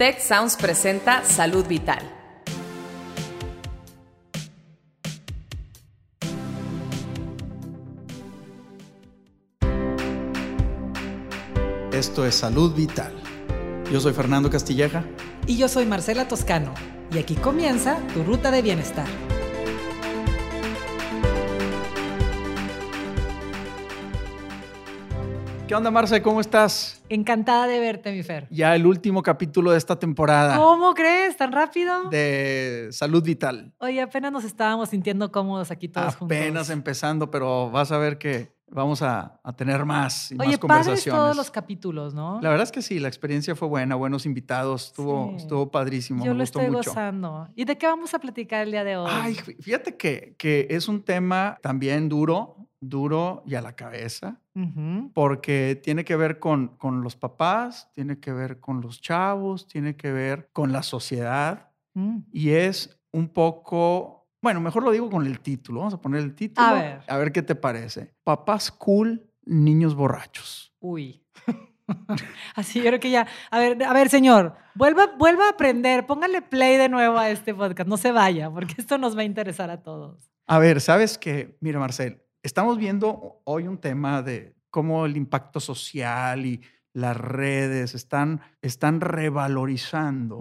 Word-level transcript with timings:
Tech 0.00 0.18
Sounds 0.18 0.56
presenta 0.56 1.22
Salud 1.26 1.66
Vital. 1.66 1.98
Esto 11.92 12.24
es 12.24 12.34
Salud 12.34 12.74
Vital. 12.74 13.12
Yo 13.92 14.00
soy 14.00 14.14
Fernando 14.14 14.48
Castilleja. 14.48 15.04
Y 15.46 15.58
yo 15.58 15.68
soy 15.68 15.84
Marcela 15.84 16.26
Toscano. 16.26 16.72
Y 17.12 17.18
aquí 17.18 17.34
comienza 17.34 17.98
tu 18.14 18.24
ruta 18.24 18.50
de 18.50 18.62
bienestar. 18.62 19.29
¿Qué 25.70 25.76
onda, 25.76 25.92
Marce? 25.92 26.20
¿Cómo 26.20 26.40
estás? 26.40 27.00
Encantada 27.08 27.68
de 27.68 27.78
verte, 27.78 28.10
mi 28.10 28.24
Fer. 28.24 28.48
Ya 28.50 28.74
el 28.74 28.84
último 28.84 29.22
capítulo 29.22 29.70
de 29.70 29.78
esta 29.78 29.96
temporada. 29.96 30.56
¿Cómo 30.56 30.94
crees? 30.94 31.36
¿Tan 31.36 31.52
rápido? 31.52 32.10
De 32.10 32.88
Salud 32.90 33.22
Vital. 33.22 33.72
Oye, 33.78 34.00
apenas 34.00 34.32
nos 34.32 34.42
estábamos 34.42 34.88
sintiendo 34.88 35.30
cómodos 35.30 35.70
aquí 35.70 35.86
todos 35.86 36.16
juntos. 36.16 36.36
Apenas 36.36 36.70
empezando, 36.70 37.30
pero 37.30 37.70
vas 37.70 37.92
a 37.92 37.98
ver 37.98 38.18
que 38.18 38.52
vamos 38.66 39.00
a, 39.02 39.40
tener 39.56 39.84
más 39.84 40.32
y 40.32 40.34
Oye, 40.40 40.48
más 40.48 40.58
conversaciones. 40.58 41.20
todos 41.20 41.36
los 41.36 41.52
capítulos, 41.52 42.14
¿no? 42.14 42.40
La 42.42 42.48
verdad 42.48 42.64
es 42.64 42.72
que 42.72 42.82
sí, 42.82 42.98
la 42.98 43.06
experiencia 43.06 43.54
fue 43.54 43.68
buena, 43.68 43.94
buenos 43.94 44.26
invitados, 44.26 44.86
estuvo, 44.86 45.36
estuvo 45.36 45.70
padrísimo. 45.70 46.24
Yo 46.24 46.32
me 46.32 46.38
lo 46.38 46.42
gustó 46.42 46.58
estoy 46.58 46.74
mucho. 46.74 46.90
gozando. 46.90 47.48
¿Y 47.54 47.64
de 47.64 47.78
qué 47.78 47.86
vamos 47.86 48.12
a 48.12 48.18
platicar 48.18 48.62
el 48.64 48.72
día 48.72 48.82
de 48.82 48.96
hoy? 48.96 49.08
Ay, 49.08 49.34
fíjate 49.34 49.96
que, 49.96 50.34
que 50.36 50.66
es 50.68 50.88
un 50.88 51.04
tema 51.04 51.58
también 51.62 52.08
duro, 52.08 52.56
duro 52.80 53.42
y 53.46 53.54
a 53.56 53.60
la 53.60 53.76
cabeza, 53.76 54.40
porque 55.14 55.80
tiene 55.82 56.04
que 56.04 56.16
ver 56.16 56.38
con, 56.38 56.68
con 56.76 57.02
los 57.02 57.16
papás, 57.16 57.90
tiene 57.94 58.18
que 58.20 58.32
ver 58.32 58.60
con 58.60 58.80
los 58.80 59.00
chavos, 59.00 59.66
tiene 59.66 59.96
que 59.96 60.12
ver 60.12 60.50
con 60.52 60.72
la 60.72 60.82
sociedad 60.82 61.66
Mm. 61.92 62.18
y 62.32 62.50
es 62.50 63.00
un 63.10 63.28
poco, 63.28 64.28
bueno, 64.40 64.60
mejor 64.60 64.84
lo 64.84 64.92
digo 64.92 65.10
con 65.10 65.26
el 65.26 65.40
título, 65.40 65.80
vamos 65.80 65.94
a 65.94 66.00
poner 66.00 66.20
el 66.20 66.36
título, 66.36 66.68
A 66.68 66.72
ver. 66.72 67.00
a 67.08 67.16
ver 67.18 67.32
qué 67.32 67.42
te 67.42 67.56
parece. 67.56 68.14
Papás 68.22 68.70
cool, 68.70 69.28
niños 69.44 69.96
borrachos. 69.96 70.72
Uy. 70.78 71.24
Así 72.54 72.78
yo 72.80 72.86
creo 72.86 73.00
que 73.00 73.10
ya. 73.10 73.26
A 73.50 73.58
ver, 73.58 73.82
a 73.82 73.92
ver, 73.92 74.08
señor, 74.08 74.54
vuelva, 74.76 75.08
vuelva 75.18 75.46
a 75.46 75.50
aprender, 75.50 76.06
póngale 76.06 76.42
play 76.42 76.76
de 76.76 76.88
nuevo 76.88 77.18
a 77.18 77.28
este 77.30 77.52
podcast, 77.54 77.88
no 77.88 77.96
se 77.96 78.12
vaya, 78.12 78.48
porque 78.50 78.74
esto 78.78 78.96
nos 78.96 79.16
va 79.16 79.22
a 79.22 79.24
interesar 79.24 79.68
a 79.70 79.82
todos. 79.82 80.30
A 80.46 80.60
ver, 80.60 80.80
¿sabes 80.80 81.18
qué? 81.18 81.56
Mira, 81.60 81.80
Marcel, 81.80 82.22
estamos 82.42 82.78
viendo 82.78 83.40
hoy 83.44 83.66
un 83.66 83.78
tema 83.78 84.22
de 84.22 84.54
cómo 84.70 85.06
el 85.06 85.16
impacto 85.16 85.60
social 85.60 86.46
y 86.46 86.60
las 86.92 87.16
redes 87.16 87.94
están, 87.94 88.40
están 88.62 89.00
revalorizando 89.00 90.40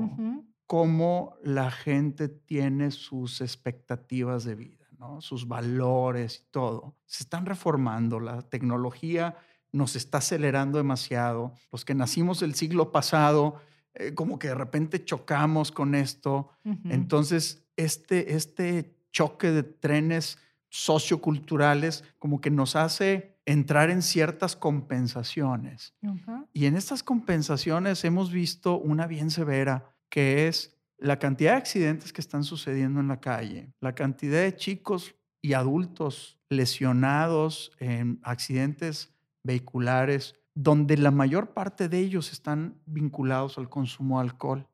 cómo 0.65 1.35
la 1.43 1.71
gente 1.71 2.27
tiene 2.27 2.91
sus 2.91 3.41
expectativas 3.41 4.43
de 4.43 4.55
vida, 4.55 4.85
¿no? 4.97 5.21
sus 5.21 5.47
valores 5.47 6.43
y 6.45 6.51
todo. 6.51 6.95
Se 7.05 7.23
están 7.23 7.45
reformando, 7.45 8.19
la 8.19 8.41
tecnología 8.41 9.35
nos 9.71 9.95
está 9.95 10.19
acelerando 10.19 10.77
demasiado. 10.77 11.53
Los 11.71 11.85
que 11.85 11.95
nacimos 11.95 12.41
el 12.41 12.55
siglo 12.55 12.91
pasado, 12.91 13.55
eh, 13.93 14.13
como 14.13 14.39
que 14.39 14.49
de 14.49 14.55
repente 14.55 15.03
chocamos 15.03 15.71
con 15.71 15.95
esto. 15.95 16.49
Entonces, 16.85 17.63
este, 17.75 18.35
este 18.35 18.95
choque 19.11 19.51
de 19.51 19.63
trenes 19.63 20.37
socioculturales 20.69 22.03
como 22.19 22.41
que 22.41 22.51
nos 22.51 22.75
hace 22.75 23.35
entrar 23.45 23.89
en 23.89 24.01
ciertas 24.01 24.55
compensaciones. 24.55 25.93
Y 26.53 26.65
en 26.65 26.75
estas 26.75 27.03
compensaciones 27.03 28.03
hemos 28.05 28.31
visto 28.31 28.77
una 28.77 29.07
bien 29.07 29.31
severa, 29.31 29.91
que 30.09 30.47
es 30.47 30.75
la 30.97 31.17
cantidad 31.17 31.53
de 31.53 31.57
accidentes 31.57 32.13
que 32.13 32.21
están 32.21 32.43
sucediendo 32.43 32.99
en 32.99 33.07
la 33.07 33.19
calle, 33.19 33.71
la 33.79 33.95
cantidad 33.95 34.41
de 34.41 34.55
chicos 34.55 35.15
y 35.41 35.53
adultos 35.53 36.37
lesionados 36.49 37.71
en 37.79 38.19
accidentes 38.23 39.13
vehiculares, 39.43 40.35
donde 40.53 40.97
la 40.97 41.11
mayor 41.11 41.53
parte 41.53 41.87
de 41.87 41.99
ellos 41.99 42.31
están 42.31 42.75
vinculados 42.85 43.57
al 43.57 43.69
consumo 43.69 44.19
de 44.19 44.29
alcohol. 44.29 44.67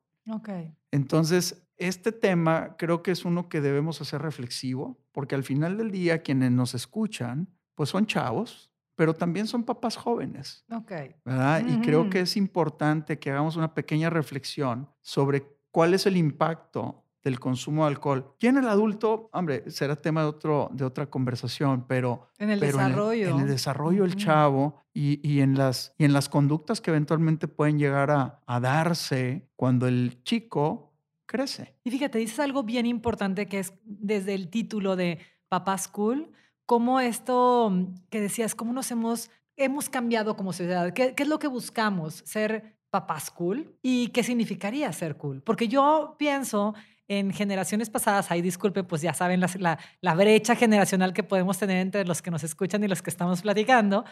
Entonces, 0.90 1.65
este 1.78 2.12
tema 2.12 2.76
creo 2.78 3.02
que 3.02 3.10
es 3.10 3.24
uno 3.24 3.48
que 3.48 3.60
debemos 3.60 4.00
hacer 4.00 4.22
reflexivo, 4.22 4.98
porque 5.12 5.34
al 5.34 5.44
final 5.44 5.76
del 5.76 5.90
día 5.90 6.22
quienes 6.22 6.52
nos 6.52 6.74
escuchan, 6.74 7.48
pues 7.74 7.90
son 7.90 8.06
chavos, 8.06 8.70
pero 8.94 9.14
también 9.14 9.46
son 9.46 9.62
papás 9.62 9.96
jóvenes. 9.96 10.64
Ok. 10.72 10.92
¿verdad? 11.24 11.62
Y 11.66 11.80
creo 11.82 12.08
que 12.08 12.20
es 12.20 12.36
importante 12.36 13.18
que 13.18 13.30
hagamos 13.30 13.56
una 13.56 13.74
pequeña 13.74 14.10
reflexión 14.10 14.88
sobre 15.02 15.44
cuál 15.70 15.94
es 15.94 16.06
el 16.06 16.16
impacto 16.16 17.04
del 17.22 17.38
consumo 17.38 17.82
de 17.82 17.88
alcohol. 17.88 18.34
Y 18.38 18.46
en 18.46 18.56
el 18.56 18.68
adulto, 18.68 19.28
hombre, 19.32 19.68
será 19.70 19.96
tema 19.96 20.22
de, 20.22 20.28
otro, 20.28 20.70
de 20.72 20.84
otra 20.84 21.06
conversación, 21.06 21.84
pero... 21.86 22.28
En 22.38 22.50
el 22.50 22.60
pero 22.60 22.78
desarrollo. 22.78 23.28
En 23.28 23.40
el, 23.40 23.48
desarrollo 23.48 24.02
del 24.04 24.14
chavo 24.14 24.80
y, 24.94 25.20
y 25.28 25.40
en 25.40 25.58
las, 25.58 25.92
y 25.98 26.04
en 26.04 26.12
las 26.12 26.28
conductas 26.28 26.80
que 26.80 26.92
eventualmente 26.92 27.48
pueden 27.48 27.78
llegar 27.78 28.12
a, 28.12 28.40
a 28.46 28.60
darse 28.60 29.50
cuando 29.56 29.88
el 29.88 30.22
chico 30.22 30.95
crece. 31.26 31.74
Y 31.84 31.90
fíjate, 31.90 32.18
dices 32.18 32.38
algo 32.40 32.62
bien 32.62 32.86
importante 32.86 33.46
que 33.46 33.58
es 33.60 33.74
desde 33.84 34.34
el 34.34 34.48
título 34.48 34.96
de 34.96 35.18
Papá 35.48 35.76
School, 35.78 36.32
cómo 36.64 37.00
esto 37.00 37.70
mm, 37.70 37.94
que 38.10 38.20
decías, 38.20 38.54
cómo 38.54 38.72
nos 38.72 38.90
hemos, 38.90 39.30
hemos 39.56 39.88
cambiado 39.88 40.36
como 40.36 40.52
sociedad. 40.52 40.92
¿Qué, 40.92 41.14
qué 41.14 41.22
es 41.24 41.28
lo 41.28 41.38
que 41.38 41.48
buscamos? 41.48 42.22
Ser 42.24 42.76
papás 42.90 43.30
cool. 43.30 43.76
¿Y 43.82 44.08
qué 44.08 44.22
significaría 44.22 44.92
ser 44.92 45.16
cool? 45.16 45.42
Porque 45.42 45.68
yo 45.68 46.16
pienso 46.18 46.74
en 47.08 47.32
generaciones 47.32 47.88
pasadas, 47.90 48.30
ahí 48.32 48.42
disculpe, 48.42 48.82
pues 48.82 49.00
ya 49.02 49.14
saben 49.14 49.38
las- 49.40 49.60
la, 49.60 49.78
la 50.00 50.14
brecha 50.16 50.56
generacional 50.56 51.12
que 51.12 51.22
podemos 51.22 51.56
tener 51.58 51.76
entre 51.78 52.04
los 52.04 52.20
que 52.20 52.30
nos 52.32 52.42
escuchan 52.42 52.82
y 52.82 52.88
los 52.88 53.00
que 53.02 53.10
estamos 53.10 53.42
platicando, 53.42 54.04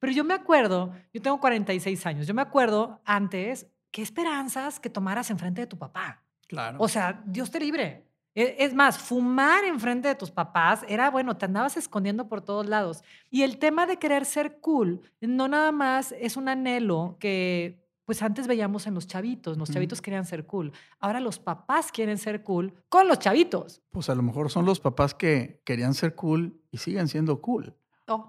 pero 0.00 0.12
yo 0.12 0.24
me 0.24 0.34
acuerdo, 0.34 0.92
yo 1.12 1.22
tengo 1.22 1.38
46 1.38 2.06
años, 2.06 2.26
yo 2.26 2.34
me 2.34 2.42
acuerdo 2.42 3.00
antes, 3.04 3.68
qué 3.92 4.02
esperanzas 4.02 4.80
que 4.80 4.90
tomaras 4.90 5.30
enfrente 5.30 5.60
de 5.60 5.66
tu 5.68 5.78
papá. 5.78 6.24
Claro. 6.50 6.78
O 6.80 6.88
sea, 6.88 7.22
Dios 7.26 7.48
te 7.50 7.60
libre. 7.60 8.04
E- 8.34 8.56
Es 8.58 8.74
más, 8.74 8.98
fumar 8.98 9.64
enfrente 9.64 10.08
de 10.08 10.14
tus 10.16 10.30
papás 10.32 10.84
era, 10.88 11.08
bueno, 11.10 11.36
te 11.36 11.44
andabas 11.46 11.76
escondiendo 11.76 12.28
por 12.28 12.40
todos 12.42 12.66
lados. 12.66 13.02
Y 13.30 13.42
el 13.42 13.58
tema 13.58 13.86
de 13.86 13.98
querer 13.98 14.24
ser 14.24 14.58
cool, 14.60 15.00
no 15.20 15.46
nada 15.46 15.70
más 15.70 16.12
es 16.18 16.36
un 16.36 16.48
anhelo 16.48 17.16
que, 17.20 17.78
pues 18.04 18.20
antes 18.22 18.48
veíamos 18.48 18.88
en 18.88 18.94
los 18.94 19.06
chavitos, 19.06 19.56
los 19.56 19.70
chavitos 19.70 20.02
querían 20.02 20.26
ser 20.26 20.44
cool. 20.46 20.72
Ahora 20.98 21.20
los 21.20 21.38
papás 21.38 21.92
quieren 21.92 22.18
ser 22.18 22.42
cool 22.42 22.74
con 22.88 23.06
los 23.06 23.20
chavitos. 23.20 23.80
pues 23.92 24.08
a 24.10 24.14
lo 24.16 24.22
mejor 24.22 24.50
son 24.50 24.64
los 24.66 24.80
papás 24.80 25.14
que 25.14 25.60
querían 25.64 25.94
ser 25.94 26.16
cool 26.16 26.60
y 26.72 26.78
siguen 26.78 27.06
siendo 27.06 27.40
cool. 27.40 27.76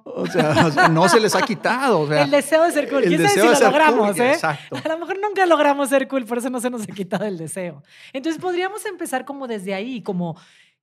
O 0.06 0.25
sea, 0.28 0.66
o 0.68 0.72
sea, 0.72 0.88
no 0.90 1.08
se 1.09 1.19
les 1.19 1.36
ha 1.36 1.42
quitado. 1.42 2.02
O 2.02 2.08
sea, 2.08 2.24
el 2.24 2.31
deseo 2.31 2.64
de 2.64 2.72
ser 2.72 2.90
cool. 2.90 3.03
el 3.03 3.09
¿Quién 3.09 3.22
sabe 3.28 3.34
deseo 3.36 3.56
si 3.56 3.59
de 3.59 3.66
lo 3.66 3.72
logramos, 3.72 4.12
cool, 4.12 4.22
eh? 4.22 4.34
exacto. 4.34 4.75
A 4.84 4.88
lo 4.90 4.97
mejor 5.00 5.18
nunca 5.22 5.46
logramos 5.46 5.90
ser 5.90 6.08
cool, 6.08 6.25
por 6.25 6.38
eso 6.38 6.50
no 6.50 6.59
se 6.59 6.69
nos 6.69 6.84
ha 6.84 6.88
quitado 6.88 7.25
el 7.25 7.38
deseo. 7.38 7.84
Entonces 8.14 8.41
podríamos 8.41 8.86
empezar 8.86 9.25
como 9.25 9.47
desde 9.47 9.74
ahí, 9.74 10.02
como 10.02 10.38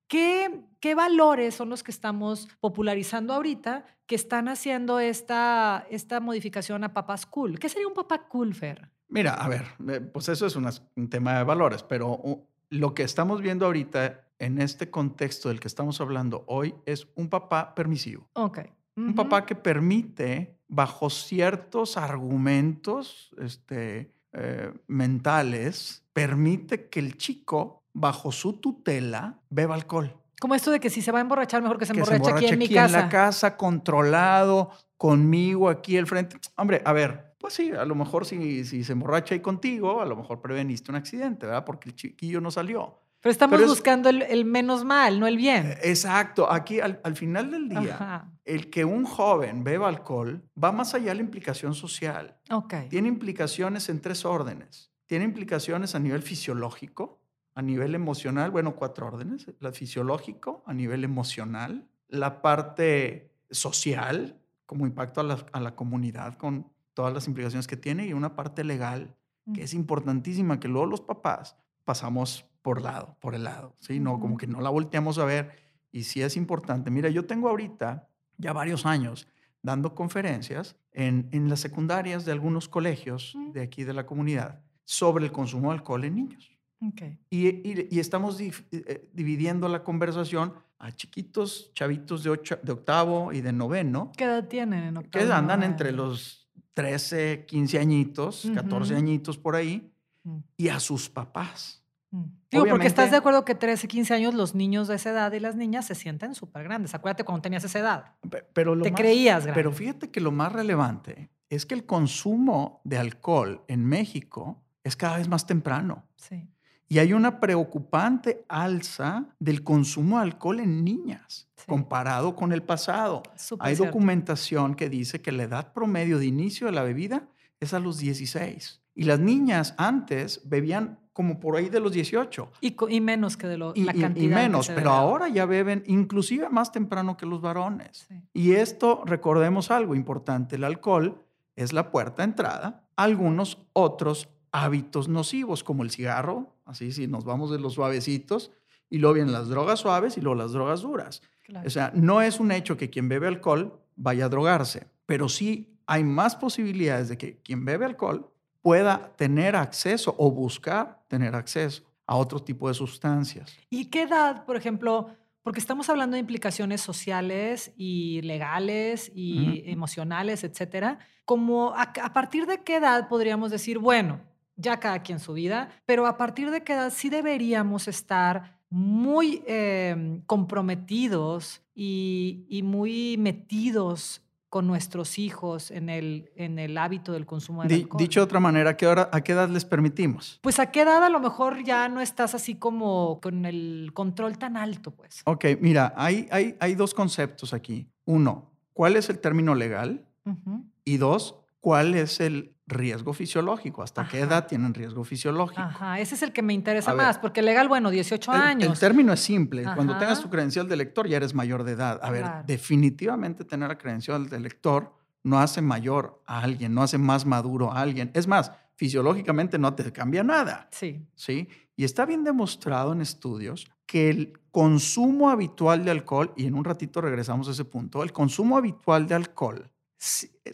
qué, 0.07 0.61
qué 0.79 0.95
valores 0.95 1.55
son 1.55 1.69
los 1.69 1.83
que 1.83 1.91
estamos 1.91 2.47
popularizando 2.59 3.33
ahorita 3.33 3.85
que 4.05 4.15
están 4.15 4.47
haciendo 4.47 4.99
esta, 4.99 5.85
esta 5.91 6.19
modificación 6.19 6.83
a 6.83 6.93
papás 6.93 7.25
cool. 7.25 7.59
¿Qué 7.59 7.69
sería 7.69 7.87
un 7.87 7.93
papá 7.93 8.27
cool, 8.27 8.55
Fer? 8.55 8.89
Mira, 9.07 9.33
a 9.35 9.47
ver, 9.47 9.65
eh, 9.87 9.99
pues 10.01 10.29
eso 10.29 10.45
es 10.45 10.55
una- 10.55 10.71
un 10.95 11.09
tema 11.09 11.37
de 11.37 11.43
valores, 11.43 11.83
pero 11.83 12.09
uh, 12.11 12.43
lo 12.69 12.93
que 12.93 13.03
estamos 13.03 13.41
viendo 13.41 13.65
ahorita 13.65 14.21
en 14.39 14.61
este 14.61 14.89
contexto 14.89 15.49
del 15.49 15.59
que 15.59 15.67
estamos 15.67 15.99
hablando 16.01 16.43
hoy 16.47 16.73
es 16.85 17.07
un 17.15 17.29
papá 17.29 17.75
permisivo. 17.75 18.29
Ok. 18.33 18.59
Un 19.07 19.15
papá 19.15 19.45
que 19.45 19.55
permite, 19.55 20.57
bajo 20.67 21.09
ciertos 21.09 21.97
argumentos 21.97 23.31
este, 23.39 24.11
eh, 24.33 24.71
mentales, 24.87 26.03
permite 26.13 26.89
que 26.89 26.99
el 26.99 27.17
chico, 27.17 27.83
bajo 27.93 28.31
su 28.31 28.53
tutela, 28.53 29.39
beba 29.49 29.75
alcohol. 29.75 30.15
Como 30.39 30.55
esto 30.55 30.71
de 30.71 30.79
que 30.79 30.89
si 30.89 31.01
se 31.01 31.11
va 31.11 31.19
a 31.19 31.21
emborrachar, 31.21 31.61
mejor 31.61 31.77
que 31.77 31.85
se 31.85 31.93
que 31.93 31.99
emborrache 31.99 32.31
aquí 32.31 32.45
en 32.47 32.59
mi 32.59 32.69
casa. 32.69 32.99
en 32.99 33.05
la 33.05 33.09
casa, 33.09 33.57
controlado, 33.57 34.71
conmigo 34.97 35.69
aquí 35.69 35.97
al 35.97 36.07
frente. 36.07 36.37
Hombre, 36.55 36.81
a 36.85 36.93
ver, 36.93 37.35
pues 37.39 37.53
sí, 37.53 37.71
a 37.71 37.85
lo 37.85 37.95
mejor 37.95 38.25
si, 38.25 38.63
si 38.65 38.83
se 38.83 38.93
emborracha 38.93 39.33
ahí 39.33 39.41
contigo, 39.41 40.01
a 40.01 40.05
lo 40.05 40.15
mejor 40.15 40.41
preveniste 40.41 40.91
un 40.91 40.97
accidente, 40.97 41.45
¿verdad? 41.45 41.65
Porque 41.65 41.89
el 41.89 41.95
chiquillo 41.95 42.41
no 42.41 42.51
salió. 42.51 42.99
Pero 43.21 43.31
estamos 43.31 43.57
Pero 43.57 43.65
es- 43.65 43.69
buscando 43.77 44.09
el, 44.09 44.21
el 44.21 44.45
menos 44.45 44.85
mal, 44.85 45.19
no 45.19 45.27
el 45.27 45.35
bien. 45.37 45.67
Eh, 45.67 45.77
Exacto, 45.83 46.51
aquí 46.51 46.79
al, 46.79 47.01
al 47.03 47.15
final 47.15 47.51
del 47.51 47.67
día, 47.67 47.95
Ajá. 47.95 48.31
el 48.45 48.69
que 48.69 48.85
un 48.85 49.03
joven 49.05 49.63
beba 49.63 49.87
alcohol 49.89 50.41
va 50.61 50.71
más 50.71 50.93
allá 50.93 51.09
de 51.09 51.15
la 51.15 51.21
implicación 51.21 51.73
social. 51.73 52.37
Ok. 52.49 52.73
Tiene 52.89 53.07
implicaciones 53.09 53.89
en 53.89 53.99
tres 54.01 54.23
órdenes. 54.25 54.91
Tiene 55.05 55.25
implicaciones 55.25 55.95
a 55.95 55.99
nivel 55.99 56.21
fisiológico, 56.21 57.19
a 57.55 57.61
nivel 57.61 57.93
emocional, 57.95 58.51
bueno, 58.51 58.75
cuatro 58.75 59.07
órdenes. 59.07 59.47
La 59.59 59.71
fisiológico, 59.73 60.63
a 60.65 60.73
nivel 60.73 61.03
emocional, 61.03 61.89
la 62.07 62.41
parte 62.41 63.33
social, 63.51 64.39
como 64.65 64.85
impacto 64.85 65.19
a 65.19 65.23
la, 65.23 65.45
a 65.51 65.59
la 65.59 65.75
comunidad 65.75 66.37
con 66.37 66.71
todas 66.93 67.13
las 67.13 67.27
implicaciones 67.27 67.67
que 67.67 67.75
tiene, 67.75 68.05
y 68.07 68.13
una 68.13 68.35
parte 68.35 68.63
legal, 68.63 69.15
que 69.53 69.63
es 69.63 69.73
importantísima, 69.73 70.59
que 70.59 70.67
luego 70.67 70.85
los 70.85 71.01
papás 71.01 71.57
pasamos 71.85 72.45
por 72.69 72.83
lado, 72.83 73.17
por 73.19 73.33
el 73.33 73.45
lado, 73.45 73.75
¿sí? 73.79 73.99
No, 73.99 74.19
como 74.19 74.37
que 74.37 74.45
no 74.45 74.61
la 74.61 74.69
volteamos 74.69 75.17
a 75.17 75.25
ver 75.25 75.49
y 75.91 76.03
sí 76.03 76.21
es 76.21 76.37
importante. 76.37 76.91
Mira, 76.91 77.09
yo 77.09 77.25
tengo 77.25 77.49
ahorita 77.49 78.07
ya 78.37 78.53
varios 78.53 78.85
años 78.85 79.27
dando 79.63 79.95
conferencias 79.95 80.75
en, 80.93 81.27
en 81.31 81.49
las 81.49 81.61
secundarias 81.61 82.25
de 82.25 82.31
algunos 82.31 82.69
colegios 82.69 83.35
de 83.53 83.63
aquí 83.63 83.83
de 83.85 83.93
la 83.95 84.05
comunidad 84.05 84.61
sobre 84.85 85.25
el 85.25 85.31
consumo 85.31 85.71
de 85.71 85.77
alcohol 85.79 86.03
en 86.03 86.13
niños. 86.15 86.51
Ok. 86.79 87.01
Y, 87.31 87.47
y- 87.47 87.87
y 87.89 87.99
estamos 87.99 88.39
eh, 88.39 89.09
dividiendo 89.13 89.67
la 89.67 89.83
conversación 89.83 90.53
a 90.77 90.91
chiquitos, 90.91 91.71
chavitos 91.73 92.23
de, 92.23 92.29
ocho- 92.29 92.59
de 92.61 92.71
octavo 92.71 93.33
y 93.33 93.41
de 93.41 93.51
noveno, 93.51 94.11
¿Qué 94.15 94.25
edad 94.25 94.47
tienen 94.47 94.83
en 94.83 94.97
octavo? 94.97 95.25
que 95.25 95.33
andan 95.33 95.61
noveno? 95.61 95.65
entre 95.65 95.91
los 95.91 96.47
13, 96.75 97.45
15 97.47 97.79
añitos, 97.79 98.47
14 98.53 98.93
Ujú. 98.93 98.99
añitos 99.03 99.39
por 99.39 99.55
ahí, 99.55 99.91
Mm, 100.23 100.39
y 100.57 100.67
a 100.67 100.79
sus 100.81 101.09
papás. 101.09 101.78
Mm. 102.11 102.23
Digo, 102.51 102.65
porque 102.69 102.87
estás 102.87 103.11
de 103.11 103.17
acuerdo 103.17 103.45
que 103.45 103.55
13, 103.55 103.87
15 103.87 104.13
años 104.13 104.33
los 104.33 104.55
niños 104.55 104.87
de 104.87 104.95
esa 104.95 105.11
edad 105.11 105.31
y 105.33 105.39
las 105.39 105.55
niñas 105.55 105.85
se 105.85 105.95
sienten 105.95 106.33
súper 106.35 106.63
grandes. 106.63 106.93
Acuérdate 106.95 107.23
cuando 107.23 107.41
tenías 107.43 107.63
esa 107.63 107.79
edad. 107.79 108.15
Pe- 108.29 108.43
Pero 108.53 108.75
lo 108.75 108.83
Te 108.83 108.91
más- 108.91 108.99
creías 108.99 109.43
grande. 109.43 109.53
Pero 109.59 109.71
fíjate 109.71 110.09
que 110.09 110.19
lo 110.21 110.31
más 110.31 110.51
relevante 110.51 111.29
es 111.49 111.65
que 111.65 111.75
el 111.75 111.85
consumo 111.85 112.81
de 112.83 112.97
alcohol 112.97 113.63
en 113.67 113.85
México 113.85 114.63
es 114.83 114.95
cada 114.95 115.17
vez 115.17 115.27
más 115.27 115.45
temprano. 115.45 116.05
Sí. 116.15 116.47
Y 116.91 116.97
hay 116.97 117.13
una 117.13 117.39
preocupante 117.39 118.45
alza 118.49 119.25
del 119.39 119.63
consumo 119.63 120.17
de 120.17 120.23
alcohol 120.23 120.59
en 120.59 120.83
niñas 120.83 121.47
Sí. 121.55 121.65
comparado 121.67 122.35
con 122.35 122.51
el 122.51 122.63
pasado. 122.63 123.21
Hay 123.59 123.75
cierto. 123.75 123.85
documentación 123.85 124.73
que 124.75 124.89
dice 124.89 125.21
que 125.21 125.31
la 125.31 125.43
edad 125.43 125.73
promedio 125.73 126.17
de 126.17 126.25
inicio 126.25 126.65
de 126.67 126.73
la 126.73 126.81
bebida 126.83 127.27
es 127.59 127.73
a 127.75 127.79
los 127.79 127.97
16. 127.99 128.81
Y 128.95 129.03
las 129.03 129.19
niñas 129.19 129.75
antes 129.77 130.41
bebían 130.45 130.98
como 131.13 131.39
por 131.39 131.55
ahí 131.57 131.69
de 131.69 131.79
los 131.79 131.91
18. 131.91 132.51
Y, 132.61 132.75
y 132.89 133.01
menos 133.01 133.35
que 133.37 133.47
de 133.47 133.57
lo, 133.57 133.73
Y, 133.75 133.83
la 133.83 133.93
y- 133.93 133.97
y 133.97 134.01
cantidad. 134.01 134.37
que 134.37 134.43
menos, 134.43 134.65
se 134.67 134.73
pero 134.73 134.91
ahora 134.91 135.27
ya 135.27 135.45
beben 135.45 135.83
inclusive 135.87 136.49
más 136.49 136.71
temprano 136.71 137.17
que 137.17 137.25
los 137.25 137.41
varones. 137.41 138.05
Sí. 138.07 138.15
Y 138.33 138.51
esto, 138.53 139.03
recordemos 139.05 139.71
algo 139.71 139.95
importante, 139.95 140.55
el 140.55 140.63
alcohol 140.63 141.21
es 141.55 141.73
la 141.73 141.91
puerta 141.91 142.21
de 142.23 142.29
entrada 142.29 142.87
a 142.95 143.03
algunos 143.03 143.57
otros 143.73 144.29
hábitos 144.51 145.07
nocivos, 145.09 145.63
como 145.63 145.83
el 145.83 145.91
cigarro, 145.91 146.55
así 146.65 146.91
si 146.91 147.07
nos 147.07 147.25
vamos 147.25 147.51
de 147.51 147.59
los 147.59 147.73
suavecitos, 147.73 148.51
y 148.89 148.97
luego 148.99 149.15
vienen 149.15 149.33
las 149.33 149.49
drogas 149.49 149.79
suaves 149.81 150.17
y 150.17 150.21
luego 150.21 150.35
las 150.35 150.51
drogas 150.53 150.81
duras. 150.81 151.21
Claro. 151.43 151.67
O 151.67 151.69
sea, 151.69 151.91
no 151.93 152.21
es 152.21 152.39
un 152.39 152.51
hecho 152.51 152.77
que 152.77 152.89
quien 152.89 153.09
bebe 153.09 153.27
alcohol 153.27 153.79
vaya 153.95 154.25
a 154.25 154.29
drogarse, 154.29 154.87
pero 155.05 155.27
sí 155.29 155.75
hay 155.85 156.03
más 156.03 156.35
posibilidades 156.35 157.09
de 157.09 157.17
que 157.17 157.37
quien 157.41 157.65
bebe 157.65 157.85
alcohol 157.85 158.31
pueda 158.61 159.13
tener 159.15 159.55
acceso 159.55 160.15
o 160.17 160.31
buscar 160.31 161.03
tener 161.07 161.35
acceso 161.35 161.83
a 162.05 162.15
otro 162.15 162.39
tipo 162.39 162.67
de 162.67 162.73
sustancias. 162.73 163.57
¿Y 163.69 163.85
qué 163.85 164.03
edad, 164.03 164.45
por 164.45 164.55
ejemplo? 164.55 165.09
Porque 165.43 165.59
estamos 165.59 165.89
hablando 165.89 166.15
de 166.15 166.21
implicaciones 166.21 166.81
sociales 166.81 167.71
y 167.77 168.21
legales 168.23 169.11
y 169.15 169.63
emocionales, 169.65 170.43
etcétera. 170.43 170.99
Como 171.25 171.73
a, 171.75 171.93
a 172.01 172.13
partir 172.13 172.45
de 172.45 172.63
qué 172.63 172.77
edad 172.77 173.07
podríamos 173.07 173.51
decir, 173.51 173.79
bueno, 173.79 174.19
ya 174.55 174.79
cada 174.79 175.01
quien 175.01 175.19
su 175.19 175.33
vida, 175.33 175.69
pero 175.85 176.05
a 176.05 176.17
partir 176.17 176.51
de 176.51 176.63
qué 176.63 176.73
edad 176.73 176.91
sí 176.93 177.09
deberíamos 177.09 177.87
estar 177.87 178.59
muy 178.69 179.43
eh, 179.47 180.21
comprometidos 180.25 181.61
y, 181.73 182.45
y 182.49 182.61
muy 182.63 183.17
metidos 183.17 184.21
con 184.49 184.65
nuestros 184.67 185.19
hijos 185.19 185.71
en 185.71 185.89
el, 185.89 186.31
en 186.35 186.57
el 186.59 186.77
hábito 186.77 187.13
del 187.13 187.25
consumo 187.25 187.63
de 187.63 187.75
alcohol? 187.75 187.99
dicho 187.99 188.19
de 188.19 188.23
otra 188.23 188.39
manera, 188.39 188.71
¿a 188.71 188.77
qué, 188.77 188.87
hora, 188.87 189.09
¿a 189.11 189.21
qué 189.21 189.33
edad 189.33 189.49
les 189.49 189.63
permitimos? 189.63 190.39
Pues 190.41 190.59
a 190.59 190.71
qué 190.71 190.81
edad 190.81 191.03
a 191.03 191.09
lo 191.09 191.19
mejor 191.19 191.63
ya 191.63 191.87
no 191.89 192.01
estás 192.01 192.33
así 192.35 192.55
como 192.55 193.19
con 193.21 193.45
el 193.45 193.91
control 193.93 194.37
tan 194.37 194.57
alto, 194.57 194.91
pues. 194.91 195.21
Ok, 195.25 195.45
mira, 195.61 195.93
hay, 195.95 196.27
hay, 196.31 196.57
hay 196.59 196.75
dos 196.75 196.93
conceptos 196.93 197.53
aquí. 197.53 197.87
Uno, 198.05 198.51
¿cuál 198.73 198.95
es 198.95 199.09
el 199.09 199.19
término 199.19 199.53
legal? 199.53 200.05
Ujú. 200.25 200.65
Y 200.83 200.97
dos, 200.97 201.35
¿cuál 201.59 201.95
es 201.95 202.19
el 202.19 202.55
riesgo 202.67 203.13
fisiológico? 203.13 203.81
¿Hasta 203.81 204.07
qué 204.07 204.17
Ajá. 204.17 204.25
edad 204.27 204.47
tienen 204.47 204.73
riesgo 204.73 205.03
fisiológico? 205.03 205.61
Ajá, 205.61 205.99
ese 205.99 206.15
es 206.15 206.21
el 206.21 206.31
que 206.31 206.41
me 206.41 206.53
interesa 206.53 206.91
A 206.91 206.93
ver. 206.93 207.05
más, 207.05 207.17
porque 207.17 207.41
legal, 207.41 207.67
bueno, 207.67 207.89
18 207.89 208.33
El- 208.33 208.41
años. 208.41 208.73
El, 208.73 208.79
término 208.79 209.13
es 209.13 209.19
simple. 209.19 209.63
Cuando 209.63 209.97
tengas 209.97 210.19
Ajá. 210.19 210.21
tu 210.23 210.29
credencial 210.29 210.67
de 210.67 210.75
lector 210.75 211.07
ya 211.07 211.17
eres 211.17 211.33
mayor 211.33 211.63
de 211.63 211.71
edad. 211.73 211.99
A 212.03 212.11
ver, 212.11 212.23
Claro. 212.23 212.43
definitivamente 212.45 213.43
tener 213.45 213.69
la 213.69 213.77
credencial 213.77 214.29
de 214.29 214.39
lector 214.39 214.93
no 215.23 215.39
hace 215.39 215.61
mayor 215.61 216.21
a 216.25 216.41
alguien, 216.41 216.73
no 216.73 216.81
hace 216.81 216.97
más 216.97 217.25
maduro 217.25 217.71
a 217.71 217.81
alguien. 217.81 218.11
Es 218.13 218.27
más, 218.27 218.51
fisiológicamente 218.75 219.57
no 219.59 219.73
te 219.73 219.91
cambia 219.91 220.23
nada. 220.23 220.69
Sí. 220.71 221.05
¿sí? 221.15 221.49
Y 221.75 221.83
está 221.83 222.05
bien 222.05 222.23
demostrado 222.23 222.93
en 222.93 223.01
estudios 223.01 223.67
que 223.85 224.09
el 224.09 224.39
consumo 224.51 225.29
habitual 225.29 225.83
de 225.83 225.91
alcohol, 225.91 226.33
y 226.37 226.45
en 226.45 226.53
un 226.53 226.63
ratito 226.63 227.01
regresamos 227.01 227.47
a 227.47 227.51
ese 227.51 227.65
punto, 227.65 228.03
el 228.03 228.13
consumo 228.13 228.57
habitual 228.57 229.07
de 229.07 229.15
alcohol, 229.15 229.69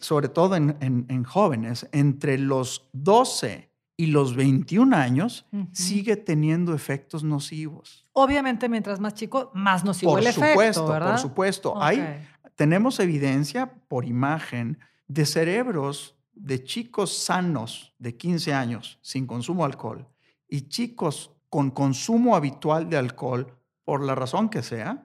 sobre 0.00 0.28
todo 0.28 0.56
en, 0.56 0.76
en- 0.80 1.06
en 1.08 1.24
jóvenes, 1.24 1.88
entre 1.92 2.38
los 2.38 2.88
12 2.92 3.70
y 3.96 4.06
los 4.06 4.34
21 4.36 4.94
años, 4.94 5.46
sigue 5.72 6.16
teniendo 6.16 6.74
efectos 6.74 7.24
nocivos. 7.24 8.04
Obviamente, 8.12 8.68
mientras 8.68 9.00
más 9.00 9.14
chico, 9.14 9.50
más 9.54 9.84
nocivo 9.84 10.12
Por 10.12 10.20
el 10.20 10.26
efecto, 10.26 10.48
supuesto, 10.50 10.86
¿verdad? 10.88 11.10
por 11.12 11.18
supuesto. 11.20 11.82
Hay, 11.82 12.26
tenemos 12.56 13.00
evidencia 13.00 13.72
por 13.88 14.04
imagen 14.04 14.78
de 15.08 15.24
cerebros 15.24 16.14
de 16.34 16.62
chicos 16.62 17.16
sanos 17.16 17.94
de 17.98 18.16
15 18.16 18.52
años 18.52 18.98
sin 19.00 19.26
consumo 19.26 19.62
de 19.62 19.72
alcohol 19.72 20.06
y 20.48 20.62
chicos 20.68 21.32
con 21.48 21.70
consumo 21.70 22.36
habitual 22.36 22.90
de 22.90 22.98
alcohol, 22.98 23.56
por 23.84 24.02
la 24.02 24.14
razón 24.14 24.48
que 24.50 24.62
sea, 24.62 25.00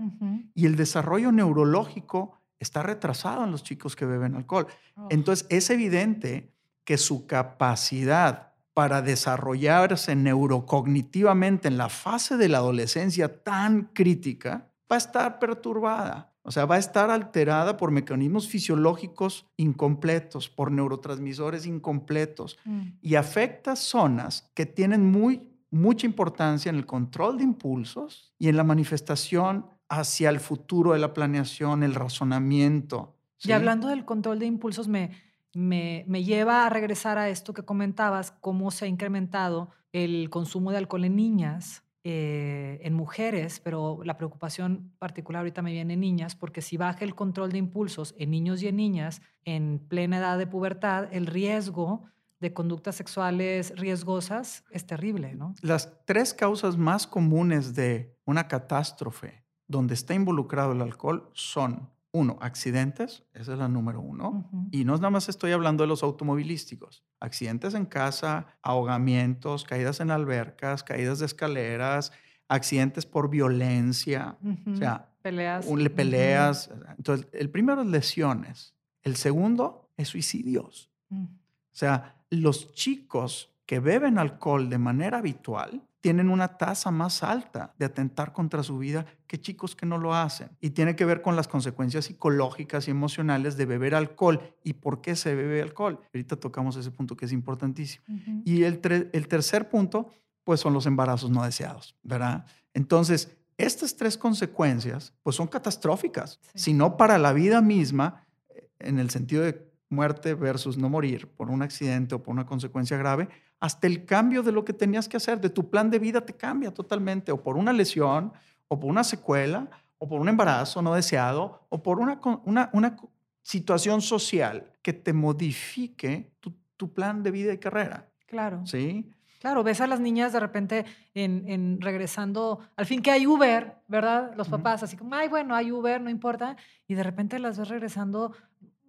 y 0.55 0.65
el 0.65 0.75
desarrollo 0.75 1.31
neurológico 1.31 2.40
está 2.63 2.83
retrasado 2.83 3.43
en 3.43 3.51
los 3.51 3.63
chicos 3.63 3.95
que 3.95 4.05
beben 4.05 4.35
alcohol. 4.35 4.67
Oh, 4.95 5.07
Entonces 5.09 5.45
es 5.49 5.69
evidente 5.69 6.53
que 6.83 6.97
su 6.97 7.27
capacidad 7.27 8.53
para 8.73 9.01
desarrollarse 9.01 10.15
neurocognitivamente 10.15 11.67
en 11.67 11.77
la 11.77 11.89
fase 11.89 12.37
de 12.37 12.47
la 12.47 12.59
adolescencia 12.59 13.43
tan 13.43 13.89
crítica 13.93 14.71
va 14.89 14.95
a 14.95 14.97
estar 14.97 15.39
perturbada. 15.39 16.31
O 16.43 16.51
sea, 16.51 16.65
va 16.65 16.75
a 16.75 16.79
estar 16.79 17.11
alterada 17.11 17.77
por 17.77 17.91
mecanismos 17.91 18.47
fisiológicos 18.47 19.45
incompletos, 19.57 20.49
por 20.49 20.71
neurotransmisores 20.71 21.67
incompletos 21.67 22.57
mm, 22.65 22.81
y 23.01 23.15
afecta 23.15 23.75
zonas 23.75 24.49
que 24.55 24.65
tienen 24.65 25.11
muy, 25.11 25.47
mucha 25.69 26.07
importancia 26.07 26.69
en 26.69 26.77
el 26.77 26.87
control 26.87 27.37
de 27.37 27.43
impulsos 27.43 28.33
y 28.39 28.47
en 28.47 28.57
la 28.57 28.63
manifestación 28.63 29.67
hacia 29.91 30.29
el 30.29 30.39
futuro 30.39 30.93
de 30.93 30.99
la 30.99 31.13
planeación, 31.13 31.83
el 31.83 31.93
razonamiento. 31.93 33.17
Y 33.39 33.47
¿sí? 33.47 33.51
hablando 33.51 33.89
del 33.89 34.05
control 34.05 34.39
de 34.39 34.45
impulsos, 34.45 34.87
me, 34.87 35.11
me, 35.53 36.05
me 36.07 36.23
lleva 36.23 36.65
a 36.65 36.69
regresar 36.69 37.17
a 37.17 37.27
esto 37.27 37.53
que 37.53 37.63
comentabas, 37.63 38.31
cómo 38.31 38.71
se 38.71 38.85
ha 38.85 38.87
incrementado 38.87 39.69
el 39.91 40.29
consumo 40.29 40.71
de 40.71 40.77
alcohol 40.77 41.03
en 41.03 41.17
niñas, 41.17 41.83
eh, 42.05 42.79
en 42.83 42.93
mujeres, 42.93 43.59
pero 43.59 43.99
la 44.05 44.15
preocupación 44.15 44.93
particular 44.97 45.41
ahorita 45.41 45.61
me 45.61 45.73
viene 45.73 45.93
en 45.95 45.99
niñas, 45.99 46.35
porque 46.35 46.61
si 46.61 46.77
baja 46.77 47.03
el 47.03 47.13
control 47.13 47.51
de 47.51 47.57
impulsos 47.57 48.15
en 48.17 48.31
niños 48.31 48.63
y 48.63 48.69
en 48.69 48.77
niñas 48.77 49.21
en 49.43 49.77
plena 49.77 50.19
edad 50.19 50.37
de 50.37 50.47
pubertad, 50.47 51.09
el 51.11 51.27
riesgo 51.27 52.05
de 52.39 52.53
conductas 52.53 52.95
sexuales 52.95 53.73
riesgosas 53.75 54.63
es 54.71 54.87
terrible, 54.87 55.35
¿no? 55.35 55.53
Las 55.61 55.91
tres 56.05 56.33
causas 56.33 56.77
más 56.77 57.05
comunes 57.05 57.75
de 57.75 58.15
una 58.25 58.47
catástrofe 58.47 59.40
donde 59.71 59.93
está 59.95 60.13
involucrado 60.13 60.73
el 60.73 60.81
alcohol 60.81 61.29
son, 61.33 61.89
uno, 62.11 62.37
accidentes, 62.41 63.23
esa 63.33 63.53
es 63.53 63.57
la 63.59 63.67
número 63.69 64.01
uno, 64.01 64.49
y 64.71 64.83
no 64.83 64.95
nada 64.97 65.09
más 65.09 65.29
estoy 65.29 65.53
hablando 65.53 65.83
de 65.83 65.87
los 65.87 66.03
automovilísticos, 66.03 67.03
accidentes 67.21 67.73
en 67.73 67.85
casa, 67.85 68.45
ahogamientos, 68.61 69.63
caídas 69.63 69.99
en 70.01 70.11
albercas, 70.11 70.83
caídas 70.83 71.19
de 71.19 71.25
escaleras, 71.25 72.11
accidentes 72.49 73.05
por 73.05 73.29
violencia, 73.29 74.37
o 74.43 74.49
Ujú. 74.49 74.75
sea, 74.77 75.07
peleas. 75.21 75.65
un- 75.67 75.79
le 75.83 75.87
Ujú. 75.87 75.95
peleas. 75.95 76.69
Entonces, 76.97 77.27
el 77.31 77.49
primero 77.49 77.81
es 77.81 77.87
lesiones, 77.87 78.75
el 79.03 79.15
segundo 79.15 79.89
es 79.95 80.09
suicidios. 80.09 80.89
Mm. 81.09 81.23
O 81.25 81.29
sea, 81.71 82.17
los 82.29 82.73
chicos 82.73 83.49
que 83.65 83.79
beben 83.79 84.17
alcohol 84.19 84.69
de 84.69 84.77
manera 84.77 85.19
habitual 85.19 85.81
tienen 86.01 86.29
una 86.29 86.57
tasa 86.57 86.89
más 86.91 87.21
alta 87.23 87.73
de 87.77 87.85
atentar 87.85 88.33
contra 88.33 88.63
su 88.63 88.77
vida 88.79 89.05
que 89.27 89.39
chicos 89.39 89.75
que 89.75 89.85
no 89.85 89.97
lo 89.99 90.15
hacen. 90.15 90.49
Y 90.59 90.71
tiene 90.71 90.95
que 90.95 91.05
ver 91.05 91.21
con 91.21 91.35
las 91.35 91.47
consecuencias 91.47 92.05
psicológicas 92.05 92.87
y 92.87 92.91
emocionales 92.91 93.55
de 93.55 93.65
beber 93.67 93.93
alcohol 93.95 94.41
y 94.63 94.73
por 94.73 95.01
qué 95.01 95.15
se 95.15 95.35
bebe 95.35 95.61
alcohol. 95.61 95.99
Ahorita 96.13 96.35
tocamos 96.37 96.75
ese 96.75 96.91
punto 96.91 97.15
que 97.15 97.25
es 97.25 97.31
importantísimo. 97.31 98.03
Y 98.43 98.63
el, 98.63 98.81
el 99.13 99.27
tercer 99.27 99.69
punto, 99.69 100.09
pues 100.43 100.59
son 100.59 100.73
los 100.73 100.85
embarazos 100.87 101.29
no 101.29 101.43
deseados, 101.43 101.95
¿verdad? 102.03 102.45
Entonces, 102.73 103.37
estas 103.57 103.95
tres 103.95 104.17
consecuencias, 104.17 105.13
pues 105.21 105.35
son 105.35 105.47
catastróficas, 105.47 106.39
Sí. 106.55 106.63
si 106.63 106.73
no 106.73 106.97
para 106.97 107.19
la 107.19 107.31
vida 107.31 107.61
misma, 107.61 108.25
eh, 108.49 108.67
en 108.79 108.97
el 108.97 109.11
sentido 109.11 109.43
de 109.43 109.70
muerte 109.91 110.33
versus 110.33 110.77
no 110.77 110.89
morir 110.89 111.27
por 111.27 111.49
un 111.49 111.61
accidente 111.61 112.15
o 112.15 112.23
por 112.23 112.33
una 112.33 112.45
consecuencia 112.45 112.97
grave, 112.97 113.27
hasta 113.59 113.87
el 113.87 114.05
cambio 114.05 114.41
de 114.41 114.51
lo 114.51 114.65
que 114.65 114.73
tenías 114.73 115.07
que 115.07 115.17
hacer, 115.17 115.39
de 115.39 115.49
tu 115.49 115.69
plan 115.69 115.89
de 115.91 115.99
vida 115.99 116.21
te 116.21 116.33
cambia 116.33 116.73
totalmente, 116.73 117.31
o 117.31 117.43
por 117.43 117.57
una 117.57 117.73
lesión, 117.73 118.33
o 118.67 118.79
por 118.79 118.89
una 118.89 119.03
secuela, 119.03 119.69
o 119.97 120.07
por 120.07 120.19
un 120.19 120.29
embarazo 120.29 120.81
no 120.81 120.95
deseado, 120.95 121.67
o 121.69 121.83
por 121.83 121.99
una, 121.99 122.19
una, 122.45 122.69
una 122.73 122.97
situación 123.43 124.01
social 124.01 124.71
que 124.81 124.93
te 124.93 125.13
modifique 125.13 126.31
tu, 126.39 126.55
tu, 126.77 126.91
plan 126.91 127.21
de 127.21 127.31
vida 127.31 127.53
y 127.53 127.59
carrera. 127.59 128.09
Claro. 128.25 128.65
¿Sí? 128.65 129.11
Claro, 129.41 129.63
ves 129.63 129.81
a 129.81 129.87
las 129.87 129.99
niñas 129.99 130.33
de 130.33 130.39
repente 130.39 130.85
en, 131.15 131.47
en, 131.47 131.81
regresando, 131.81 132.59
al 132.75 132.85
fin 132.85 133.01
que 133.01 133.09
hay 133.09 133.25
Uber, 133.25 133.75
¿verdad? 133.87 134.33
Los 134.35 134.49
papás 134.49 134.83
así 134.83 134.95
como, 134.95 135.15
ay, 135.15 135.29
bueno, 135.29 135.55
hay 135.55 135.71
Uber, 135.71 135.99
no 135.99 136.11
importa. 136.11 136.57
Y 136.87 136.93
de 136.93 137.01
repente 137.01 137.39
las 137.39 137.57
ves 137.57 137.67
regresando 137.67 138.33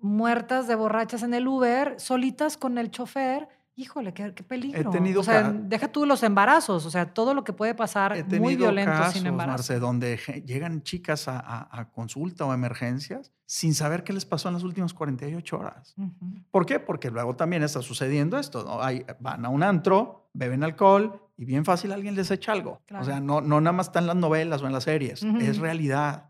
muertas 0.02 0.68
de 0.68 0.74
borrachas 0.74 1.22
en 1.22 1.32
el 1.32 1.48
Uber, 1.48 1.94
solitas 1.98 2.56
con 2.56 2.76
el 2.76 2.90
chofer 2.90 3.48
Híjole, 3.74 4.12
qué, 4.12 4.30
peligro. 4.32 4.78
He 4.78 4.84
tenido 4.84 5.22
o 5.22 5.24
sea, 5.24 5.50
deja 5.50 5.88
tú 5.88 6.04
los 6.04 6.22
embarazos, 6.22 6.84
o 6.84 6.90
sea, 6.90 7.14
todo 7.14 7.32
lo 7.32 7.42
que 7.42 7.54
puede 7.54 7.74
pasar 7.74 8.14
He 8.14 8.22
muy 8.38 8.54
violento 8.54 8.92
casos, 8.92 9.14
sin 9.14 9.26
embarazo. 9.26 9.56
Marce, 9.56 9.78
donde 9.78 10.18
llegan 10.44 10.82
chicas 10.82 11.24
a, 11.26 11.88
consulta 11.94 12.44
o 12.44 12.52
emergencias 12.52 13.32
sin 13.46 13.74
saber 13.74 14.04
qué 14.04 14.12
les 14.12 14.26
pasó 14.26 14.48
en 14.48 14.54
las 14.54 14.62
últimas 14.62 14.92
48 14.92 15.58
horas. 15.58 15.94
¿Por 16.50 16.66
qué? 16.66 16.80
Porque 16.80 17.10
luego 17.10 17.34
también 17.34 17.62
está 17.62 17.80
sucediendo 17.80 18.38
esto. 18.38 18.62
¿no? 18.62 18.82
Hay, 18.82 19.06
van 19.20 19.44
a 19.46 19.48
un 19.48 19.62
antro, 19.62 20.28
beben 20.34 20.64
alcohol 20.64 21.22
y 21.38 21.46
bien 21.46 21.64
fácil 21.64 21.92
alguien 21.92 22.14
les 22.14 22.30
echa 22.30 22.52
algo. 22.52 22.82
O 22.98 23.04
sea, 23.04 23.20
no, 23.20 23.40
no 23.40 23.60
nada 23.62 23.72
más 23.72 23.86
está 23.86 24.00
en 24.00 24.06
las 24.06 24.16
novelas 24.16 24.62
o 24.62 24.66
en 24.66 24.72
las 24.72 24.84
series, 24.84 25.22
es 25.22 25.58
realidad. 25.58 26.26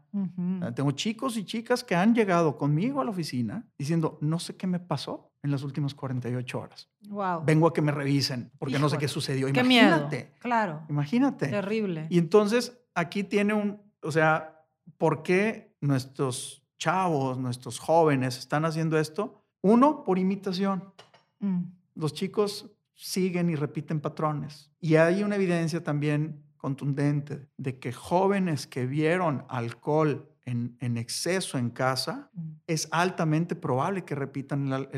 Tengo 0.74 0.90
chicos 0.92 1.36
y 1.36 1.44
chicas 1.44 1.82
que 1.82 1.94
han 1.94 2.14
llegado 2.14 2.56
conmigo 2.58 3.00
a 3.00 3.04
la 3.04 3.10
oficina 3.10 3.66
diciendo, 3.78 4.18
no 4.20 4.38
sé 4.38 4.56
qué 4.56 4.66
me 4.66 4.78
pasó 4.78 5.32
en 5.42 5.50
las 5.50 5.62
últimas 5.62 5.94
48 5.94 6.60
horas. 6.60 6.90
Wow. 7.08 7.44
Vengo 7.44 7.66
a 7.66 7.72
que 7.72 7.82
me 7.82 7.92
revisen 7.92 8.52
porque 8.58 8.78
no 8.78 8.88
sé 8.88 8.98
qué 8.98 9.08
sucedió. 9.08 9.46
Qué 9.52 9.60
Imagínate. 9.60 10.16
Miedo. 10.16 10.30
Claro. 10.38 10.82
Imagínate. 10.88 11.48
Terrible. 11.48 12.06
Y 12.10 12.18
entonces 12.18 12.78
aquí 12.94 13.24
tiene 13.24 13.54
un, 13.54 13.80
o 14.02 14.12
sea, 14.12 14.64
¿por 14.98 15.22
qué 15.22 15.74
nuestros 15.80 16.64
chavos, 16.78 17.38
nuestros 17.38 17.78
jóvenes 17.78 18.38
están 18.38 18.64
haciendo 18.64 18.98
esto? 18.98 19.42
Uno, 19.62 20.04
por 20.04 20.18
imitación. 20.18 20.92
Mm. 21.40 21.62
Los 21.94 22.12
chicos 22.12 22.70
siguen 22.94 23.50
y 23.50 23.56
repiten 23.56 24.00
patrones. 24.00 24.70
Y 24.80 24.96
hay 24.96 25.22
una 25.22 25.36
evidencia 25.36 25.82
también 25.82 26.41
contundente 26.62 27.48
de 27.56 27.80
que 27.80 27.92
jóvenes 27.92 28.68
que 28.68 28.86
vieron 28.86 29.44
alcohol 29.48 30.28
en, 30.44 30.96
exceso 30.96 31.58
en 31.58 31.70
casa, 31.70 32.30
mm. 32.32 32.50
es 32.68 32.88
altamente 32.92 33.56
probable 33.56 34.04
que 34.04 34.14
repitan 34.14 34.88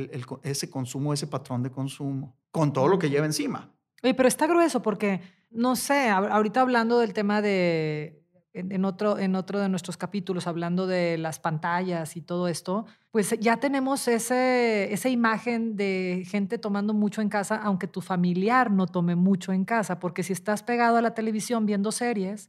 ese 0.42 0.68
consumo, 0.70 1.14
ese 1.14 1.26
patrón 1.26 1.62
de 1.62 1.70
consumo, 1.70 2.36
con 2.50 2.72
todo 2.72 2.86
lo 2.88 2.98
que 2.98 3.08
lleva 3.08 3.24
encima. 3.24 3.72
Oye, 4.02 4.14
pero 4.14 4.28
está 4.28 4.46
grueso 4.46 4.82
porque, 4.82 5.22
no 5.50 5.74
sé, 5.74 6.10
ahorita 6.10 6.60
hablando 6.60 6.98
del 6.98 7.14
tema 7.14 7.40
de, 7.40 8.23
en, 8.54 8.84
otro, 8.84 9.18
en 9.18 9.34
otro 9.34 9.58
de 9.58 9.68
nuestros 9.68 9.96
capítulos, 9.96 10.46
hablando 10.46 10.86
de 10.86 11.18
las 11.18 11.40
pantallas 11.40 12.16
y 12.16 12.22
todo 12.22 12.46
esto, 12.46 12.86
pues 13.10 13.36
ya 13.40 13.56
tenemos 13.58 14.06
ese, 14.06 14.92
esa 14.92 15.08
imagen 15.08 15.76
de 15.76 16.24
gente 16.26 16.58
tomando 16.58 16.94
mucho 16.94 17.20
en 17.20 17.28
casa, 17.28 17.56
aunque 17.56 17.88
tu 17.88 18.00
familiar 18.00 18.70
no 18.70 18.86
tome 18.86 19.16
mucho 19.16 19.52
en 19.52 19.64
casa, 19.64 19.98
porque 19.98 20.22
si 20.22 20.32
estás 20.32 20.62
pegado 20.62 20.96
a 20.96 21.02
la 21.02 21.14
televisión 21.14 21.66
viendo 21.66 21.90
series, 21.90 22.48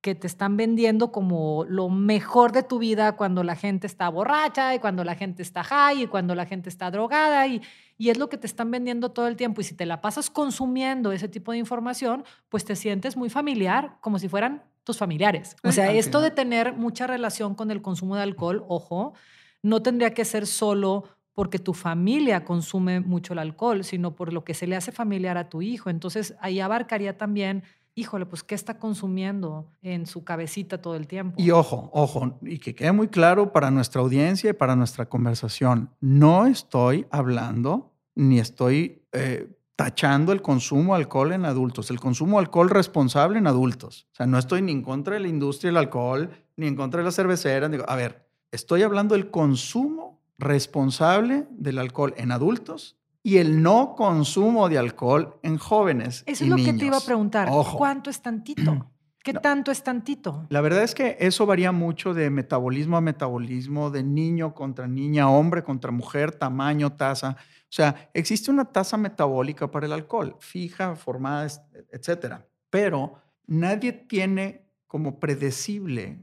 que 0.00 0.16
te 0.16 0.26
están 0.26 0.56
vendiendo 0.56 1.12
como 1.12 1.64
lo 1.68 1.88
mejor 1.88 2.50
de 2.50 2.64
tu 2.64 2.80
vida 2.80 3.12
cuando 3.12 3.44
la 3.44 3.54
gente 3.54 3.86
está 3.86 4.08
borracha 4.08 4.74
y 4.74 4.80
cuando 4.80 5.04
la 5.04 5.14
gente 5.14 5.42
está 5.42 5.62
high 5.62 6.02
y 6.02 6.06
cuando 6.08 6.34
la 6.34 6.44
gente 6.44 6.68
está 6.70 6.90
drogada 6.90 7.46
y, 7.46 7.62
y 7.98 8.10
es 8.10 8.18
lo 8.18 8.28
que 8.28 8.36
te 8.36 8.48
están 8.48 8.72
vendiendo 8.72 9.12
todo 9.12 9.28
el 9.28 9.36
tiempo. 9.36 9.60
Y 9.60 9.64
si 9.64 9.76
te 9.76 9.86
la 9.86 10.00
pasas 10.00 10.28
consumiendo 10.28 11.12
ese 11.12 11.28
tipo 11.28 11.52
de 11.52 11.58
información, 11.58 12.24
pues 12.48 12.64
te 12.64 12.74
sientes 12.74 13.16
muy 13.16 13.30
familiar, 13.30 13.98
como 14.00 14.18
si 14.18 14.28
fueran 14.28 14.64
tus 14.84 14.98
familiares. 14.98 15.56
O 15.62 15.72
sea, 15.72 15.92
esto 15.92 16.20
de 16.20 16.30
tener 16.30 16.74
mucha 16.74 17.06
relación 17.06 17.54
con 17.54 17.70
el 17.70 17.82
consumo 17.82 18.16
de 18.16 18.22
alcohol, 18.22 18.64
ojo, 18.68 19.14
no 19.62 19.82
tendría 19.82 20.12
que 20.12 20.24
ser 20.24 20.46
solo 20.46 21.04
porque 21.34 21.58
tu 21.58 21.72
familia 21.72 22.44
consume 22.44 23.00
mucho 23.00 23.32
el 23.32 23.38
alcohol, 23.38 23.84
sino 23.84 24.14
por 24.14 24.32
lo 24.32 24.44
que 24.44 24.54
se 24.54 24.66
le 24.66 24.76
hace 24.76 24.92
familiar 24.92 25.38
a 25.38 25.48
tu 25.48 25.62
hijo. 25.62 25.88
Entonces, 25.88 26.34
ahí 26.40 26.60
abarcaría 26.60 27.16
también 27.16 27.62
híjole, 27.94 28.26
pues, 28.26 28.42
¿qué 28.42 28.54
está 28.54 28.78
consumiendo 28.78 29.70
en 29.82 30.06
su 30.06 30.24
cabecita 30.24 30.80
todo 30.80 30.96
el 30.96 31.06
tiempo? 31.06 31.36
Y 31.38 31.50
ojo, 31.50 31.90
ojo, 31.92 32.38
y 32.42 32.58
que 32.58 32.74
quede 32.74 32.92
muy 32.92 33.08
claro 33.08 33.52
para 33.52 33.70
nuestra 33.70 34.00
audiencia 34.00 34.50
y 34.50 34.54
para 34.54 34.76
nuestra 34.76 35.08
conversación, 35.08 35.90
no 36.00 36.46
estoy 36.46 37.06
hablando 37.10 37.92
ni 38.14 38.38
estoy 38.38 39.02
eh, 39.12 39.48
tachando 39.76 40.32
el 40.32 40.42
consumo 40.42 40.94
de 40.94 41.02
alcohol 41.02 41.32
en 41.32 41.44
adultos, 41.44 41.90
el 41.90 42.00
consumo 42.00 42.38
de 42.38 42.44
alcohol 42.44 42.70
responsable 42.70 43.38
en 43.38 43.46
adultos. 43.46 44.06
O 44.12 44.16
sea, 44.16 44.26
no 44.26 44.38
estoy 44.38 44.62
ni 44.62 44.72
en 44.72 44.82
contra 44.82 45.14
de 45.14 45.20
la 45.20 45.28
industria 45.28 45.70
del 45.70 45.78
alcohol, 45.78 46.30
ni 46.56 46.66
en 46.66 46.76
contra 46.76 46.98
de 46.98 47.04
la 47.04 47.12
cervecera. 47.12 47.68
Digo, 47.68 47.84
a 47.88 47.96
ver, 47.96 48.28
estoy 48.50 48.82
hablando 48.82 49.14
del 49.14 49.30
consumo 49.30 50.20
responsable 50.38 51.46
del 51.50 51.78
alcohol 51.78 52.14
en 52.16 52.32
adultos 52.32 52.96
y 53.22 53.38
el 53.38 53.62
no 53.62 53.94
consumo 53.96 54.68
de 54.68 54.78
alcohol 54.78 55.38
en 55.42 55.56
jóvenes. 55.56 56.24
Eso 56.26 56.44
es 56.44 56.50
lo 56.50 56.56
que 56.56 56.72
te 56.72 56.86
iba 56.86 56.96
a 56.96 57.00
preguntar. 57.00 57.48
¿Cuánto 57.76 58.10
es 58.10 58.20
tantito? 58.20 58.90
¿Qué 59.22 59.34
tanto 59.34 59.70
es 59.70 59.84
tantito? 59.84 60.46
La 60.48 60.60
verdad 60.60 60.82
es 60.82 60.96
que 60.96 61.16
eso 61.20 61.46
varía 61.46 61.70
mucho 61.70 62.12
de 62.12 62.28
metabolismo 62.28 62.96
a 62.96 63.00
metabolismo, 63.00 63.90
de 63.90 64.02
niño 64.02 64.52
contra 64.52 64.88
niña, 64.88 65.30
hombre 65.30 65.62
contra 65.62 65.92
mujer, 65.92 66.32
tamaño, 66.32 66.94
tasa. 66.94 67.36
O 67.72 67.74
sea, 67.74 68.10
existe 68.12 68.50
una 68.50 68.66
tasa 68.66 68.98
metabólica 68.98 69.70
para 69.70 69.86
el 69.86 69.94
alcohol, 69.94 70.36
fija, 70.40 70.94
formada, 70.94 71.48
etcétera. 71.90 72.46
Pero 72.68 73.14
nadie 73.46 73.94
tiene 73.94 74.66
como 74.86 75.18
predecible 75.18 76.22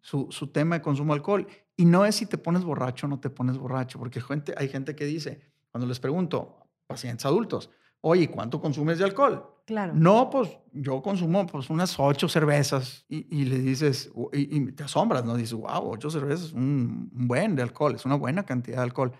su, 0.00 0.26
su, 0.30 0.48
tema 0.48 0.78
de 0.78 0.82
consumo 0.82 1.14
de 1.14 1.18
alcohol. 1.18 1.46
Y 1.76 1.84
no 1.84 2.04
es 2.04 2.16
si 2.16 2.26
te 2.26 2.36
pones 2.36 2.64
borracho 2.64 3.06
o 3.06 3.08
no 3.08 3.20
te 3.20 3.30
pones 3.30 3.58
borracho, 3.58 4.00
porque 4.00 4.20
gente, 4.20 4.54
hay 4.56 4.68
gente 4.68 4.96
que 4.96 5.04
dice, 5.04 5.40
cuando 5.70 5.86
les 5.86 6.00
pregunto, 6.00 6.66
pacientes 6.88 7.26
adultos, 7.26 7.70
oye, 8.00 8.28
¿cuánto 8.28 8.60
consumes 8.60 8.98
de 8.98 9.04
alcohol? 9.04 9.48
Claro. 9.64 9.92
No, 9.94 10.28
pues 10.30 10.50
yo 10.72 11.00
consumo 11.00 11.46
pues 11.46 11.70
unas 11.70 11.94
ocho 12.00 12.28
cervezas 12.28 13.06
y, 13.08 13.44
le 13.44 13.60
dices, 13.60 14.10
y, 14.32 14.72
te 14.72 14.82
asombras, 14.82 15.24
¿no? 15.24 15.36
Dices, 15.36 15.54
wow, 15.54 15.92
ocho 15.92 16.10
cervezas 16.10 16.46
es 16.46 16.52
un, 16.52 17.08
buen 17.12 17.54
de 17.54 17.62
alcohol, 17.62 17.94
es 17.94 18.04
una 18.04 18.16
buena 18.16 18.42
cantidad 18.42 18.78
de 18.78 18.82
alcohol. 18.82 19.12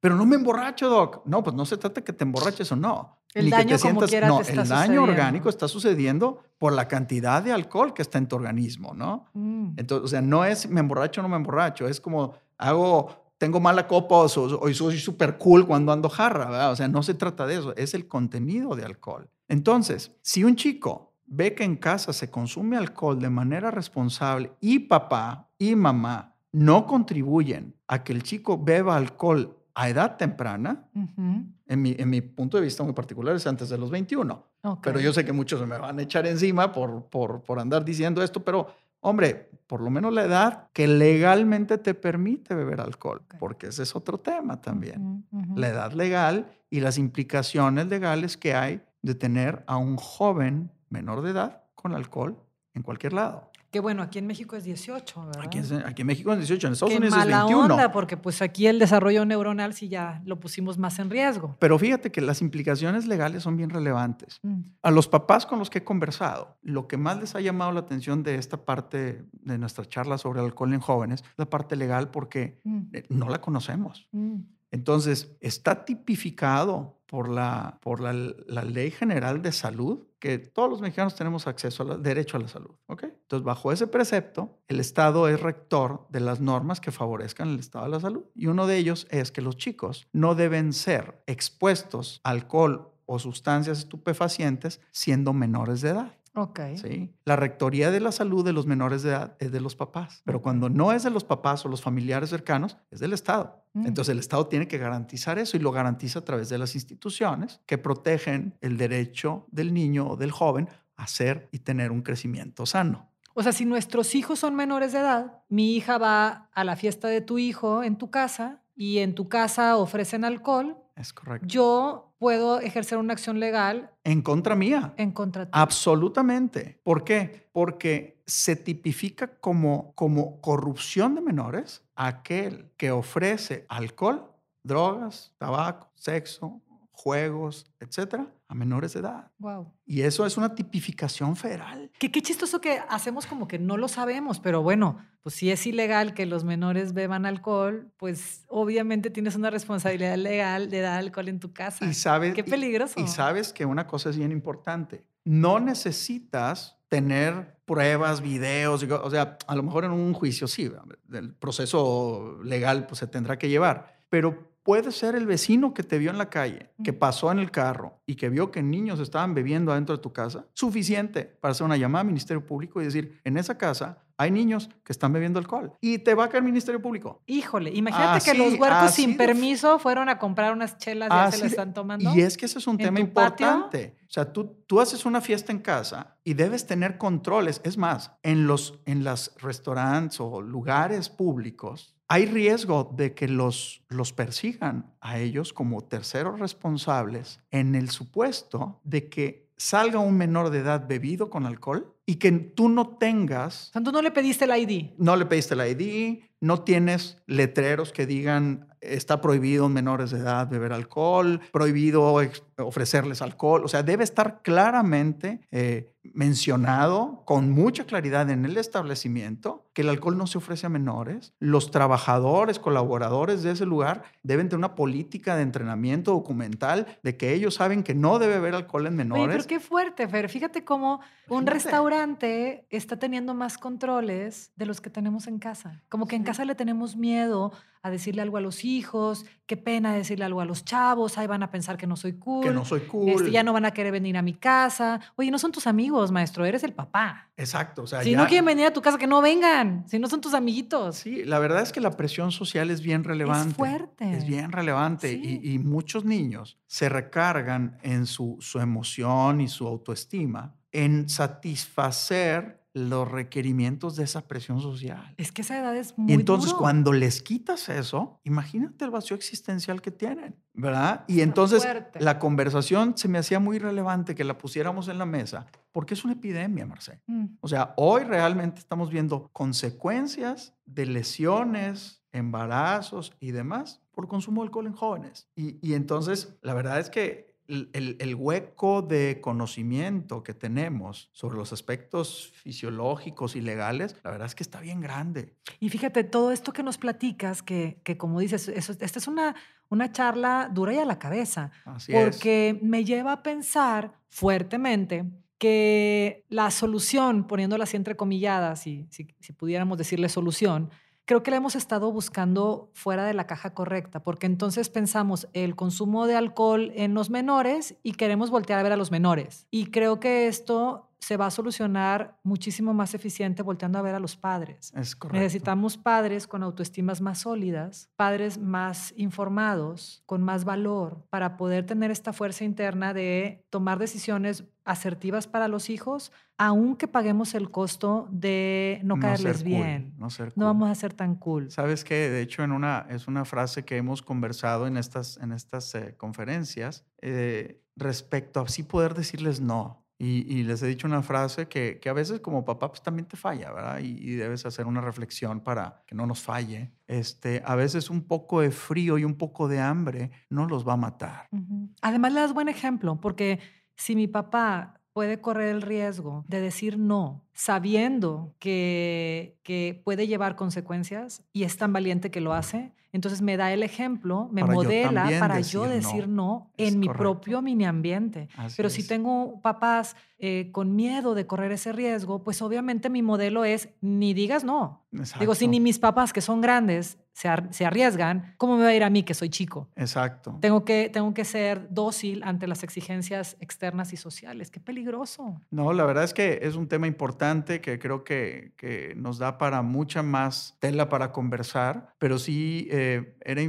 Pero 0.00 0.16
no 0.16 0.26
me 0.26 0.36
emborracho, 0.36 0.88
Doc. 0.88 1.22
No, 1.24 1.42
pues 1.42 1.56
no 1.56 1.64
se 1.64 1.76
trata 1.76 2.02
que 2.02 2.12
te 2.12 2.24
emborraches 2.24 2.70
o 2.72 2.76
no. 2.76 3.18
El 3.34 3.50
daño 3.50 3.68
que 3.68 3.74
te 3.74 3.78
sientas, 3.78 4.10
no, 4.28 4.40
el 4.40 4.68
daño 4.68 5.02
orgánico 5.02 5.48
está 5.48 5.68
sucediendo 5.68 6.42
por 6.58 6.72
la 6.72 6.88
cantidad 6.88 7.42
de 7.42 7.52
alcohol 7.52 7.92
que 7.92 8.02
está 8.02 8.18
en 8.18 8.28
tu 8.28 8.36
organismo, 8.36 8.94
¿no? 8.94 9.26
Mm. 9.34 9.72
Entonces, 9.76 10.04
o 10.04 10.08
sea, 10.08 10.22
no 10.22 10.44
es 10.44 10.68
me 10.70 10.80
emborracho 10.80 11.20
o 11.20 11.22
no 11.22 11.28
me 11.28 11.36
emborracho, 11.36 11.86
es 11.86 12.00
como 12.00 12.34
hago 12.56 13.26
tengo 13.38 13.60
mala 13.60 13.86
copa 13.86 14.16
o, 14.16 14.28
soy 14.28 14.98
súper 14.98 15.36
cool 15.38 15.66
cuando 15.66 15.92
ando 15.92 16.08
jarra, 16.08 16.46
¿verdad? 16.46 16.72
O 16.72 16.76
sea, 16.76 16.88
no 16.88 17.02
se 17.02 17.14
trata 17.14 17.46
de 17.46 17.56
eso, 17.56 17.76
es 17.76 17.94
el 17.94 18.08
contenido 18.08 18.74
de 18.74 18.84
alcohol. 18.84 19.28
Entonces, 19.48 20.12
si 20.22 20.44
un 20.44 20.56
chico 20.56 21.14
ve 21.26 21.54
que 21.54 21.64
en 21.64 21.76
casa 21.76 22.12
se 22.12 22.30
consume 22.30 22.76
alcohol 22.76 23.20
de 23.20 23.30
manera 23.30 23.70
responsable 23.70 24.52
y 24.60 24.80
papá 24.80 25.50
y 25.58 25.74
mamá 25.76 26.36
no 26.52 26.86
contribuyen 26.86 27.74
a 27.86 28.02
que 28.02 28.12
el 28.12 28.22
chico 28.22 28.62
beba 28.62 28.96
alcohol 28.96 29.55
a 29.78 29.90
edad 29.90 30.16
temprana, 30.16 30.88
en, 30.94 31.82
mi, 31.82 31.94
en, 31.98 32.08
mi, 32.08 32.22
punto 32.22 32.56
de 32.56 32.62
vista 32.62 32.82
muy 32.82 32.94
particular 32.94 33.36
es 33.36 33.46
antes 33.46 33.68
de 33.68 33.76
los 33.76 33.90
21. 33.90 34.42
Pero 34.82 34.98
yo 35.00 35.12
sé 35.12 35.22
que 35.22 35.32
muchos 35.32 35.64
me 35.66 35.76
van 35.76 35.98
a 35.98 36.02
echar 36.02 36.26
encima 36.26 36.72
por, 36.72 37.04
por, 37.10 37.42
por 37.42 37.60
andar 37.60 37.84
diciendo 37.84 38.22
esto, 38.22 38.42
pero 38.42 38.68
hombre, 39.00 39.50
por 39.66 39.82
lo 39.82 39.90
menos 39.90 40.14
la 40.14 40.24
edad 40.24 40.68
que 40.72 40.88
legalmente 40.88 41.76
te 41.76 41.92
permite 41.92 42.54
beber 42.54 42.80
alcohol, 42.80 43.20
porque 43.38 43.66
ese 43.66 43.82
es 43.82 43.94
otro 43.94 44.16
tema 44.16 44.62
también. 44.62 45.26
La 45.54 45.68
edad 45.68 45.92
legal 45.92 46.46
y 46.70 46.80
las 46.80 46.96
implicaciones 46.96 47.86
legales 47.88 48.38
que 48.38 48.54
hay 48.54 48.80
de 49.02 49.14
tener 49.14 49.62
a 49.66 49.76
un 49.76 49.98
joven 49.98 50.72
menor 50.88 51.20
de 51.20 51.32
edad 51.32 51.64
con 51.74 51.92
alcohol 51.92 52.42
en 52.72 52.82
cualquier 52.82 53.12
lado. 53.12 53.50
Que 53.76 53.80
bueno, 53.80 54.02
aquí 54.02 54.18
en 54.18 54.26
México 54.26 54.56
es 54.56 54.64
18, 54.64 55.26
¿verdad? 55.26 55.42
Aquí, 55.84 56.00
en 56.00 56.06
México 56.06 56.32
es 56.32 56.38
18, 56.38 56.66
en 56.66 56.72
Estados 56.72 56.92
Qué 56.92 56.96
Unidos 56.96 57.14
mala 57.14 57.40
es 57.40 57.44
21. 57.44 57.74
onda, 57.74 57.92
porque 57.92 58.16
pues 58.16 58.40
aquí 58.40 58.66
el 58.66 58.78
desarrollo 58.78 59.26
neuronal 59.26 59.74
sí 59.74 59.90
ya 59.90 60.22
lo 60.24 60.40
pusimos 60.40 60.78
más 60.78 60.98
en 60.98 61.10
riesgo. 61.10 61.58
Pero 61.58 61.78
fíjate 61.78 62.10
que 62.10 62.22
las 62.22 62.40
implicaciones 62.40 63.06
legales 63.06 63.42
son 63.42 63.58
bien 63.58 63.68
relevantes. 63.68 64.40
Mm. 64.42 64.60
A 64.80 64.90
los 64.90 65.08
papás 65.08 65.44
con 65.44 65.58
los 65.58 65.68
que 65.68 65.80
he 65.80 65.84
conversado, 65.84 66.56
lo 66.62 66.88
que 66.88 66.96
más 66.96 67.20
les 67.20 67.34
ha 67.34 67.42
llamado 67.42 67.70
la 67.70 67.80
atención 67.80 68.22
de 68.22 68.36
esta 68.36 68.64
parte 68.64 69.26
de 69.32 69.58
nuestra 69.58 69.84
charla 69.84 70.16
sobre 70.16 70.40
el 70.40 70.46
alcohol 70.46 70.72
en 70.72 70.80
jóvenes, 70.80 71.22
la 71.36 71.44
parte 71.44 71.76
legal, 71.76 72.10
porque 72.10 72.58
mm. 72.64 72.80
eh, 72.94 73.04
no 73.10 73.28
la 73.28 73.42
conocemos. 73.42 74.08
Mm. 74.12 74.36
Entonces, 74.70 75.36
está 75.40 75.84
tipificado 75.84 76.96
por 77.06 77.28
la, 77.28 77.78
por 77.80 78.00
la, 78.00 78.12
Ley 78.12 78.90
General 78.90 79.40
de 79.40 79.52
Salud 79.52 80.06
que 80.18 80.38
todos 80.38 80.68
los 80.68 80.80
mexicanos 80.80 81.14
tenemos 81.14 81.46
acceso 81.46 81.84
al 81.84 82.02
derecho 82.02 82.36
a 82.36 82.40
la 82.40 82.48
salud. 82.48 82.74
¿okay? 82.86 83.10
Entonces, 83.10 83.44
bajo 83.44 83.70
ese 83.70 83.86
precepto, 83.86 84.58
el 84.66 84.80
Estado 84.80 85.28
es 85.28 85.40
rector 85.40 86.06
de 86.10 86.20
las 86.20 86.40
normas 86.40 86.80
que 86.80 86.90
favorezcan 86.90 87.48
el 87.48 87.60
estado 87.60 87.84
de 87.84 87.92
la 87.92 88.00
salud. 88.00 88.24
Y 88.34 88.46
uno 88.46 88.66
de 88.66 88.76
ellos 88.76 89.06
es 89.10 89.30
que 89.30 89.40
los 89.40 89.56
chicos 89.56 90.08
no 90.12 90.34
deben 90.34 90.72
ser 90.72 91.22
expuestos 91.26 92.20
a 92.24 92.30
alcohol 92.30 92.92
o 93.06 93.18
sustancias 93.20 93.78
estupefacientes 93.78 94.80
siendo 94.90 95.32
menores 95.32 95.80
de 95.80 95.90
edad. 95.90 96.12
Ok. 96.38 96.60
¿sí? 96.74 97.14
La 97.24 97.34
rectoría 97.34 97.90
de 97.90 97.98
la 97.98 98.12
salud 98.12 98.44
de 98.44 98.52
los 98.52 98.66
menores 98.66 99.02
de 99.02 99.08
edad 99.08 99.36
es 99.40 99.52
de 99.52 99.60
los 99.60 99.74
papás, 99.74 100.20
pero 100.26 100.42
cuando 100.42 100.68
no 100.68 100.92
es 100.92 101.02
de 101.02 101.10
los 101.10 101.24
papás 101.24 101.64
o 101.64 101.70
los 101.70 101.80
familiares 101.80 102.28
cercanos, 102.28 102.76
es 102.90 103.00
del 103.00 103.14
Estado. 103.14 103.64
Mm. 103.72 103.86
Entonces 103.86 104.12
el 104.12 104.18
Estado 104.18 104.46
tiene 104.46 104.68
que 104.68 104.76
garantizar 104.76 105.38
eso 105.38 105.56
y 105.56 105.60
lo 105.60 105.72
garantiza 105.72 106.18
a 106.18 106.24
través 106.24 106.50
de 106.50 106.58
las 106.58 106.74
instituciones 106.74 107.62
que 107.64 107.78
protegen 107.78 108.54
el 108.60 108.76
derecho 108.76 109.46
del 109.50 109.72
niño 109.72 110.08
o 110.10 110.16
del 110.16 110.30
joven 110.30 110.68
a 110.96 111.06
ser 111.06 111.48
y 111.52 111.60
tener 111.60 111.90
un 111.90 112.02
crecimiento 112.02 112.66
sano. 112.66 113.10
O 113.32 113.42
sea, 113.42 113.52
si 113.52 113.64
nuestros 113.64 114.14
hijos 114.14 114.38
son 114.38 114.54
menores 114.54 114.92
de 114.92 114.98
edad, 114.98 115.42
mi 115.48 115.74
hija 115.74 115.96
va 115.96 116.50
a 116.52 116.64
la 116.64 116.76
fiesta 116.76 117.08
de 117.08 117.22
tu 117.22 117.38
hijo 117.38 117.82
en 117.82 117.96
tu 117.96 118.10
casa 118.10 118.62
y 118.74 118.98
en 118.98 119.14
tu 119.14 119.28
casa 119.28 119.76
ofrecen 119.78 120.24
alcohol, 120.24 120.76
Es 120.96 121.12
correcto. 121.12 121.46
yo 121.46 122.14
puedo 122.18 122.58
ejercer 122.60 122.96
una 122.98 123.12
acción 123.12 123.38
legal 123.38 123.90
En 124.02 124.22
contra 124.22 124.54
mía. 124.56 124.94
en 124.96 125.12
contra 125.12 125.44
tuya. 125.46 125.62
Absolutamente. 125.62 126.80
¿Por 126.82 127.04
qué? 127.04 127.48
Porque 127.52 128.22
se 128.26 128.56
tipifica 128.56 129.28
como, 129.38 129.92
como 129.94 130.40
corrupción 130.40 131.14
de 131.14 131.20
menores 131.20 131.84
aquel 131.94 132.70
que 132.76 132.90
ofrece 132.90 133.66
alcohol, 133.68 134.32
drogas, 134.62 135.34
tabaco, 135.38 135.90
sexo, 135.94 136.60
juegos, 136.92 137.66
etcétera, 137.78 138.26
a 138.48 138.54
menores 138.54 138.94
de 138.94 139.00
edad. 139.00 139.30
Wow. 139.38 139.72
Y 139.84 140.02
eso 140.02 140.24
es 140.24 140.36
una 140.36 140.54
tipificación 140.54 141.36
federal. 141.36 141.90
Qué 141.98 142.10
chistoso 142.10 142.60
que 142.60 142.80
hacemos 142.88 143.26
como 143.26 143.48
que 143.48 143.58
no 143.58 143.76
lo 143.76 143.88
sabemos, 143.88 144.40
pero 144.40 144.62
bueno, 144.62 144.98
pues 145.22 145.34
si 145.34 145.50
es 145.50 145.66
ilegal 145.66 146.14
que 146.14 146.26
los 146.26 146.44
menores 146.44 146.92
beban 146.92 147.26
alcohol, 147.26 147.92
pues 147.96 148.44
obviamente 148.48 149.10
tienes 149.10 149.34
una 149.34 149.50
responsabilidad 149.50 150.16
legal 150.16 150.70
de 150.70 150.80
dar 150.80 150.98
alcohol 150.98 151.28
en 151.28 151.40
tu 151.40 151.52
casa. 151.52 151.84
Y 151.84 151.94
sabes, 151.94 152.34
Qué 152.34 152.44
peligroso. 152.44 153.00
Y, 153.00 153.08
sabes 153.08 153.52
que 153.52 153.64
una 153.64 153.86
cosa 153.86 154.10
es 154.10 154.16
bien 154.16 154.30
importante. 154.30 155.04
No 155.24 155.58
necesitas 155.58 156.78
tener 156.88 157.56
pruebas, 157.64 158.20
videos, 158.20 158.84
o 158.84 159.10
sea, 159.10 159.38
a 159.46 159.56
lo 159.56 159.62
mejor 159.64 159.84
en 159.84 159.90
un 159.90 160.12
juicio 160.12 160.46
sí, 160.46 160.70
el 161.12 161.34
proceso 161.34 162.38
legal 162.44 162.86
pues 162.86 163.00
se 163.00 163.08
tendrá 163.08 163.36
que 163.36 163.48
llevar, 163.48 163.98
pero 164.08 164.55
puede 164.66 164.90
ser 164.90 165.14
el 165.14 165.26
vecino 165.26 165.72
que 165.72 165.84
te 165.84 165.96
vio 165.96 166.10
en 166.10 166.18
la 166.18 166.28
calle, 166.28 166.70
que 166.82 166.92
pasó 166.92 167.30
en 167.30 167.38
el 167.38 167.52
carro 167.52 168.00
y 168.04 168.16
que 168.16 168.28
vio 168.28 168.50
que 168.50 168.64
niños 168.64 168.98
estaban 168.98 169.32
bebiendo 169.32 169.70
adentro 169.70 169.96
de 169.96 170.02
tu 170.02 170.12
casa, 170.12 170.44
suficiente 170.54 171.22
para 171.22 171.52
hacer 171.52 171.64
una 171.64 171.76
llamada 171.76 172.00
al 172.00 172.08
Ministerio 172.08 172.44
Público 172.44 172.82
y 172.82 172.84
decir, 172.84 173.20
en 173.22 173.36
esa 173.36 173.56
casa 173.56 174.02
hay 174.18 174.30
niños 174.30 174.70
que 174.82 174.92
están 174.92 175.12
bebiendo 175.12 175.38
alcohol 175.38 175.72
y 175.80 175.98
te 175.98 176.14
va 176.14 176.24
a 176.24 176.28
caer 176.28 176.42
el 176.42 176.46
Ministerio 176.48 176.80
Público. 176.80 177.22
Híjole, 177.26 177.70
imagínate 177.74 178.24
que 178.24 178.30
Así- 178.30 178.38
los 178.38 178.58
huercos 178.58 178.92
sin 178.92 179.10
de- 179.12 179.16
permiso 179.16 179.78
fueron 179.78 180.08
a 180.08 180.18
comprar 180.18 180.52
unas 180.52 180.78
chelas 180.78 181.08
y 181.10 181.12
ya 181.14 181.22
se 181.30 181.36
Así 181.36 181.42
las 181.42 181.52
están 181.52 181.74
tomando. 181.74 182.14
Y 182.14 182.20
es 182.22 182.36
que 182.36 182.46
ese 182.46 182.58
es 182.58 182.66
un 182.66 182.80
¿En 182.80 182.86
tema 182.86 183.00
tu 183.00 183.12
patio? 183.12 183.46
importante. 183.46 183.96
O 184.08 184.12
sea, 184.12 184.32
tú, 184.32 184.56
tú 184.66 184.80
haces 184.80 185.04
una 185.04 185.20
fiesta 185.20 185.52
en 185.52 185.58
casa 185.58 186.16
y 186.24 186.34
debes 186.34 186.66
tener 186.66 186.96
controles. 186.96 187.60
Es 187.64 187.76
más, 187.76 188.12
en 188.22 188.46
los 188.46 188.80
en 188.86 189.04
las 189.04 189.32
restaurantes 189.40 190.20
o 190.20 190.40
lugares 190.40 191.08
públicos 191.10 191.94
hay 192.08 192.24
riesgo 192.26 192.92
de 192.96 193.14
que 193.14 193.26
los, 193.26 193.82
los 193.88 194.12
persigan 194.12 194.94
a 195.00 195.18
ellos 195.18 195.52
como 195.52 195.82
terceros 195.82 196.38
responsables 196.38 197.40
en 197.50 197.74
el 197.74 197.90
supuesto 197.90 198.80
de 198.84 199.08
que 199.08 199.50
salga 199.56 199.98
un 199.98 200.16
menor 200.16 200.50
de 200.50 200.58
edad 200.58 200.86
bebido 200.86 201.30
con 201.30 201.46
alcohol 201.46 201.95
y 202.06 202.16
que 202.16 202.30
tú 202.32 202.68
no 202.68 202.96
tengas 202.96 203.70
O 203.70 203.72
sea, 203.72 203.82
tú 203.82 203.92
no 203.92 204.00
le 204.00 204.10
pediste 204.12 204.44
el 204.44 204.56
ID. 204.56 204.92
no 204.98 205.16
le 205.16 205.26
pediste 205.26 205.56
la 205.56 205.68
ID, 205.68 206.20
no 206.40 206.62
tienes 206.62 207.18
letreros 207.26 207.92
que 207.92 208.06
digan 208.06 208.68
está 208.80 209.20
prohibido 209.20 209.66
en 209.66 209.72
menores 209.72 210.10
de 210.10 210.18
edad 210.18 210.48
beber 210.48 210.72
alcohol, 210.72 211.40
prohibido 211.52 212.14
ofrecerles 212.58 213.22
alcohol. 213.22 213.64
O 213.64 213.68
sea, 213.68 213.82
debe 213.82 214.04
estar 214.04 214.42
claramente 214.42 215.40
eh, 215.50 215.92
mencionado 216.14 217.22
con 217.24 217.50
mucha 217.50 217.84
claridad 217.84 218.30
en 218.30 218.44
el 218.44 218.56
establecimiento 218.56 219.68
que 219.72 219.82
el 219.82 219.88
alcohol 219.88 220.16
no 220.16 220.26
se 220.26 220.38
ofrece 220.38 220.66
a 220.66 220.68
menores. 220.68 221.34
Los 221.38 221.70
trabajadores, 221.70 222.58
colaboradores 222.58 223.42
de 223.42 223.52
ese 223.52 223.66
lugar 223.66 224.04
deben 224.22 224.48
tener 224.48 224.58
una 224.58 224.74
política 224.74 225.36
de 225.36 225.42
entrenamiento 225.42 226.12
documental 226.12 226.86
de 227.02 227.16
que 227.16 227.32
ellos 227.34 227.54
saben 227.54 227.82
que 227.82 227.94
no 227.94 228.18
debe 228.18 228.34
haber 228.34 228.54
alcohol 228.54 228.86
en 228.86 228.94
Oye, 228.94 229.04
menores. 229.04 229.36
pero 229.36 229.48
qué 229.48 229.60
fuerte, 229.60 230.08
Fer. 230.08 230.28
Fíjate 230.28 230.64
cómo 230.64 231.00
un 231.28 231.42
Imagínate. 231.42 231.58
Restaurante 231.96 232.66
está 232.70 232.98
teniendo 232.98 233.34
más 233.34 233.56
controles 233.56 234.52
de 234.56 234.66
los 234.66 234.80
que 234.80 234.90
tenemos 234.90 235.26
en 235.26 235.38
casa. 235.38 235.82
Como 235.88 236.06
que 236.06 236.16
en 236.16 236.24
casa 236.24 236.44
le 236.44 236.54
tenemos 236.54 236.96
miedo 236.96 237.52
a 237.86 237.90
decirle 237.90 238.22
algo 238.22 238.36
a 238.36 238.40
los 238.40 238.64
hijos, 238.64 239.24
qué 239.46 239.56
pena 239.56 239.94
decirle 239.94 240.24
algo 240.24 240.40
a 240.40 240.44
los 240.44 240.64
chavos, 240.64 241.16
ahí 241.18 241.26
van 241.26 241.42
a 241.42 241.50
pensar 241.50 241.76
que 241.76 241.86
no 241.86 241.96
soy 241.96 242.14
cool. 242.14 242.44
que 242.44 242.50
no 242.50 242.64
soy 242.64 242.80
cool. 242.80 243.08
este, 243.10 243.30
ya 243.30 243.42
no 243.42 243.52
van 243.52 243.64
a 243.64 243.70
querer 243.70 243.92
venir 243.92 244.16
a 244.16 244.22
mi 244.22 244.34
casa. 244.34 245.00
Oye, 245.16 245.30
no 245.30 245.38
son 245.38 245.52
tus 245.52 245.66
amigos, 245.66 246.10
maestro, 246.12 246.44
eres 246.44 246.62
el 246.64 246.72
papá. 246.72 247.30
Exacto. 247.36 247.82
O 247.82 247.86
sea, 247.86 248.02
Si 248.02 248.10
ya- 248.12 248.18
no 248.18 248.26
quieren 248.26 248.44
venir 248.44 248.66
a 248.66 248.72
tu 248.72 248.82
casa, 248.82 248.98
que 248.98 249.06
no 249.06 249.20
vengan. 249.22 249.84
Si 249.88 249.98
no 249.98 250.08
son 250.08 250.20
tus 250.20 250.34
amiguitos. 250.34 250.96
Sí, 250.96 251.24
la 251.24 251.38
verdad 251.38 251.62
es 251.62 251.72
que 251.72 251.80
la 251.80 251.92
presión 251.92 252.32
social 252.32 252.70
es 252.70 252.80
bien 252.80 253.04
relevante. 253.04 253.54
fuerte. 253.54 254.12
Es 254.12 254.26
bien 254.26 254.52
relevante. 254.52 255.10
Sí. 255.10 255.40
Y, 255.42 255.52
y 255.54 255.58
muchos 255.58 256.04
niños 256.04 256.58
se 256.66 256.88
recargan 256.88 257.78
en 257.82 258.06
su, 258.06 258.36
su 258.40 258.58
emoción 258.60 259.40
y 259.40 259.48
su 259.48 259.66
autoestima 259.66 260.54
en 260.72 261.08
satisfacer 261.08 262.62
los 262.76 263.10
requerimientos 263.10 263.96
de 263.96 264.04
esa 264.04 264.28
presión 264.28 264.60
social. 264.60 265.14
Es 265.16 265.32
que 265.32 265.40
esa 265.40 265.58
edad 265.58 265.74
es 265.74 265.96
muy 265.96 266.12
Y 266.12 266.14
entonces 266.14 266.50
duro. 266.50 266.58
cuando 266.58 266.92
les 266.92 267.22
quitas 267.22 267.70
eso, 267.70 268.20
imagínate 268.22 268.84
el 268.84 268.90
vacío 268.90 269.16
existencial 269.16 269.80
que 269.80 269.90
tienen, 269.90 270.36
¿verdad? 270.52 271.06
Y 271.08 271.22
entonces 271.22 271.66
la 271.98 272.18
conversación 272.18 272.92
se 272.98 273.08
me 273.08 273.16
hacía 273.16 273.40
muy 273.40 273.58
relevante 273.58 274.14
que 274.14 274.24
la 274.24 274.36
pusiéramos 274.36 274.88
en 274.88 274.98
la 274.98 275.06
mesa, 275.06 275.46
porque 275.72 275.94
es 275.94 276.04
una 276.04 276.12
epidemia, 276.12 276.66
Marcelo. 276.66 277.00
Mm. 277.06 277.38
O 277.40 277.48
sea, 277.48 277.72
hoy 277.78 278.04
realmente 278.04 278.58
estamos 278.58 278.90
viendo 278.90 279.30
consecuencias 279.32 280.52
de 280.66 280.84
lesiones, 280.84 282.02
embarazos 282.12 283.14
y 283.20 283.30
demás 283.30 283.80
por 283.90 284.06
consumo 284.06 284.42
de 284.42 284.48
alcohol 284.48 284.66
en 284.66 284.74
jóvenes. 284.74 285.30
Y, 285.34 285.66
y 285.66 285.72
entonces, 285.72 286.36
la 286.42 286.52
verdad 286.52 286.78
es 286.78 286.90
que 286.90 287.35
el, 287.48 288.14
hueco 288.14 288.82
de 288.82 289.20
conocimiento 289.20 290.22
que 290.22 290.34
tenemos 290.34 291.10
sobre 291.12 291.36
los 291.36 291.52
aspectos 291.52 292.32
fisiológicos 292.34 293.36
y 293.36 293.40
legales, 293.40 293.96
la 294.02 294.10
verdad 294.10 294.26
es 294.26 294.34
que 294.34 294.42
está 294.42 294.60
bien 294.60 294.80
grande. 294.80 295.34
Y 295.60 295.68
fíjate, 295.68 296.04
todo 296.04 296.32
esto 296.32 296.52
que 296.52 296.62
nos 296.62 296.78
platicas, 296.78 297.42
que, 297.42 297.80
que 297.84 297.96
como 297.96 298.20
dices, 298.20 298.48
eso, 298.48 298.72
esta 298.72 298.98
es 298.98 299.08
una, 299.08 299.36
una 299.68 299.92
charla 299.92 300.50
dura 300.52 300.74
y 300.74 300.78
a 300.78 300.84
la 300.84 300.98
cabeza, 300.98 301.50
Así 301.64 301.94
es. 301.94 302.04
porque 302.04 302.58
me 302.62 302.84
lleva 302.84 303.12
a 303.12 303.22
pensar 303.22 303.94
fuertemente 304.08 305.04
que 305.38 306.24
la 306.28 306.50
solución, 306.50 307.26
poniéndola 307.26 307.64
así 307.64 307.76
entrecomilladas, 307.76 308.62
si, 308.62 308.86
si, 308.90 309.06
si 309.20 309.32
pudiéramos 309.32 309.76
decirle 309.76 310.08
solución, 310.08 310.70
creo 311.06 311.22
que 311.22 311.30
la 311.30 311.38
hemos 311.38 311.56
estado 311.56 311.90
buscando 311.90 312.70
fuera 312.74 313.04
de 313.04 313.14
la 313.14 313.26
caja 313.26 313.54
correcta, 313.54 314.02
porque 314.02 314.26
entonces 314.26 314.68
pensamos 314.68 315.28
el 315.32 315.56
consumo 315.56 316.06
de 316.06 316.16
alcohol 316.16 316.72
en 316.74 316.94
los 316.94 317.10
menores 317.10 317.76
y 317.82 317.92
queremos 317.92 318.30
voltear 318.30 318.58
a 318.58 318.62
ver 318.62 318.72
a 318.72 318.76
los 318.76 318.90
menores. 318.90 319.46
Y 319.50 319.66
creo 319.66 320.00
que 320.00 320.26
esto 320.26 320.90
se 320.98 321.16
va 321.16 321.26
a 321.26 321.30
solucionar 321.30 322.18
muchísimo 322.24 322.74
más 322.74 322.94
eficiente 322.94 323.42
volteando 323.42 323.78
a 323.78 323.82
ver 323.82 323.94
a 323.94 324.00
los 324.00 324.16
padres. 324.16 324.72
Es 324.74 324.96
correcto. 324.96 325.20
Necesitamos 325.20 325.76
padres 325.76 326.26
con 326.26 326.42
autoestimas 326.42 327.00
más 327.00 327.20
sólidas, 327.20 327.90
padres 327.94 328.38
más 328.38 328.92
informados, 328.96 330.02
con 330.06 330.22
más 330.22 330.44
valor, 330.44 331.06
para 331.10 331.36
poder 331.36 331.64
tener 331.66 331.92
esta 331.92 332.12
fuerza 332.12 332.44
interna 332.44 332.92
de 332.92 333.46
tomar 333.50 333.78
decisiones 333.78 334.44
asertivas 334.66 335.26
para 335.26 335.48
los 335.48 335.70
hijos, 335.70 336.12
aunque 336.36 336.88
paguemos 336.88 337.34
el 337.34 337.50
costo 337.50 338.08
de 338.10 338.80
no, 338.84 338.96
ser 338.96 339.00
caerles 339.02 339.36
cool, 339.38 339.44
bien. 339.46 339.94
no 339.96 340.10
ser 340.10 340.26
No 340.28 340.32
cool. 340.34 340.44
vamos 340.44 340.70
a 340.70 340.74
ser 340.74 340.92
tan 340.92 341.14
cool. 341.14 341.50
Sabes 341.50 341.84
que 341.84 341.94
de 342.10 342.20
hecho 342.20 342.42
en 342.42 342.52
una, 342.52 342.86
es 342.90 343.06
una 343.08 343.24
frase 343.24 343.64
que 343.64 343.76
hemos 343.76 344.02
conversado 344.02 344.66
en 344.66 344.76
estas, 344.76 345.16
en 345.18 345.32
estas 345.32 345.74
eh, 345.74 345.94
conferencias 345.96 346.84
eh, 347.00 347.62
respecto 347.76 348.40
a 348.40 348.42
así 348.44 348.62
poder 348.64 348.94
decirles 348.94 349.40
no. 349.40 349.84
Y, 349.98 350.26
y 350.30 350.42
les 350.42 350.62
he 350.62 350.66
dicho 350.66 350.86
una 350.86 351.00
frase 351.02 351.48
que, 351.48 351.78
que 351.80 351.88
a 351.88 351.94
veces 351.94 352.20
como 352.20 352.44
papá 352.44 352.68
pues 352.68 352.82
también 352.82 353.06
te 353.08 353.16
falla, 353.16 353.50
¿verdad? 353.50 353.78
Y, 353.78 353.92
y 353.98 354.14
debes 354.16 354.44
hacer 354.44 354.66
una 354.66 354.82
reflexión 354.82 355.40
para 355.40 355.82
que 355.86 355.94
no 355.94 356.04
nos 356.04 356.20
falle. 356.20 356.72
Este, 356.86 357.40
a 357.46 357.54
veces 357.54 357.88
un 357.88 358.02
poco 358.02 358.42
de 358.42 358.50
frío 358.50 358.98
y 358.98 359.04
un 359.04 359.14
poco 359.14 359.48
de 359.48 359.58
hambre 359.58 360.10
no 360.28 360.46
los 360.46 360.68
va 360.68 360.74
a 360.74 360.76
matar. 360.76 361.28
Ujú. 361.30 361.70
Además, 361.80 362.12
le 362.12 362.20
das 362.20 362.34
buen 362.34 362.50
ejemplo, 362.50 363.00
porque 363.00 363.38
si 363.76 363.96
mi 363.96 364.06
papá 364.06 364.80
puede 364.92 365.20
correr 365.20 365.48
el 365.54 365.62
riesgo 365.62 366.24
de 366.26 366.40
decir 366.40 366.78
no 366.78 367.26
sabiendo 367.34 368.34
que, 368.38 369.38
que 369.42 369.80
puede 369.84 370.06
llevar 370.06 370.36
consecuencias 370.36 371.22
y 371.34 371.42
es 371.42 371.58
tan 371.58 371.72
valiente 371.72 372.10
que 372.10 372.22
lo 372.22 372.32
hace, 372.32 372.72
entonces 372.92 373.20
me 373.20 373.36
da 373.36 373.52
el 373.52 373.62
ejemplo, 373.62 374.30
me 374.32 374.40
Para 374.40 374.54
modela 374.54 375.10
para 375.20 375.40
yo 375.40 375.64
decir 375.64 376.08
no, 376.08 376.50
en 376.56 376.80
mi 376.80 376.86
correcto. 376.86 377.02
propio 377.02 377.42
mini 377.42 377.66
ambiente. 377.66 378.30
Así 378.38 378.56
Pero 378.56 378.70
si 378.70 378.88
tengo 378.88 379.38
papás 379.42 379.96
eh, 380.18 380.48
con 380.50 380.74
miedo 380.74 381.14
de 381.14 381.26
correr 381.26 381.52
ese 381.52 381.72
riesgo, 381.72 382.24
pues 382.24 382.40
obviamente 382.40 382.88
mi 382.88 383.02
modelo 383.02 383.44
es 383.44 383.68
ni 383.82 384.14
digas 384.14 384.44
no. 384.44 384.86
Digo, 385.20 385.34
si 385.34 385.46
ni 385.46 385.60
mis 385.60 385.78
papás 385.78 386.14
que 386.14 386.22
son 386.22 386.40
grandes 386.40 386.98
se, 387.16 387.28
ar- 387.28 387.48
se 387.50 387.64
arriesgan, 387.64 388.34
¿cómo 388.36 388.58
me 388.58 388.64
va 388.64 388.68
a 388.68 388.74
ir 388.74 388.84
a 388.84 388.90
mí 388.90 389.02
que 389.02 389.14
soy 389.14 389.30
chico? 389.30 389.70
Exacto. 389.74 390.36
Tengo 390.42 390.66
que, 390.66 390.90
tengo 390.92 391.14
que 391.14 391.24
ser 391.24 391.66
dócil 391.70 392.22
ante 392.24 392.46
las 392.46 392.62
exigencias 392.62 393.38
externas 393.40 393.94
y 393.94 393.96
sociales. 393.96 394.50
Qué 394.50 394.60
peligroso. 394.60 395.40
No, 395.50 395.72
la 395.72 395.86
verdad 395.86 396.04
es 396.04 396.12
que 396.12 396.40
es 396.42 396.56
un 396.56 396.68
tema 396.68 396.86
importante 396.86 397.62
que 397.62 397.78
creo 397.78 398.04
que, 398.04 398.52
que 398.58 398.92
nos 398.96 399.16
da 399.16 399.38
para 399.38 399.62
mucha 399.62 400.02
más 400.02 400.58
tela 400.60 400.90
para 400.90 401.10
conversar, 401.10 401.94
pero 401.98 402.18
sí 402.18 402.68
eh, 402.70 403.16
era, 403.24 403.40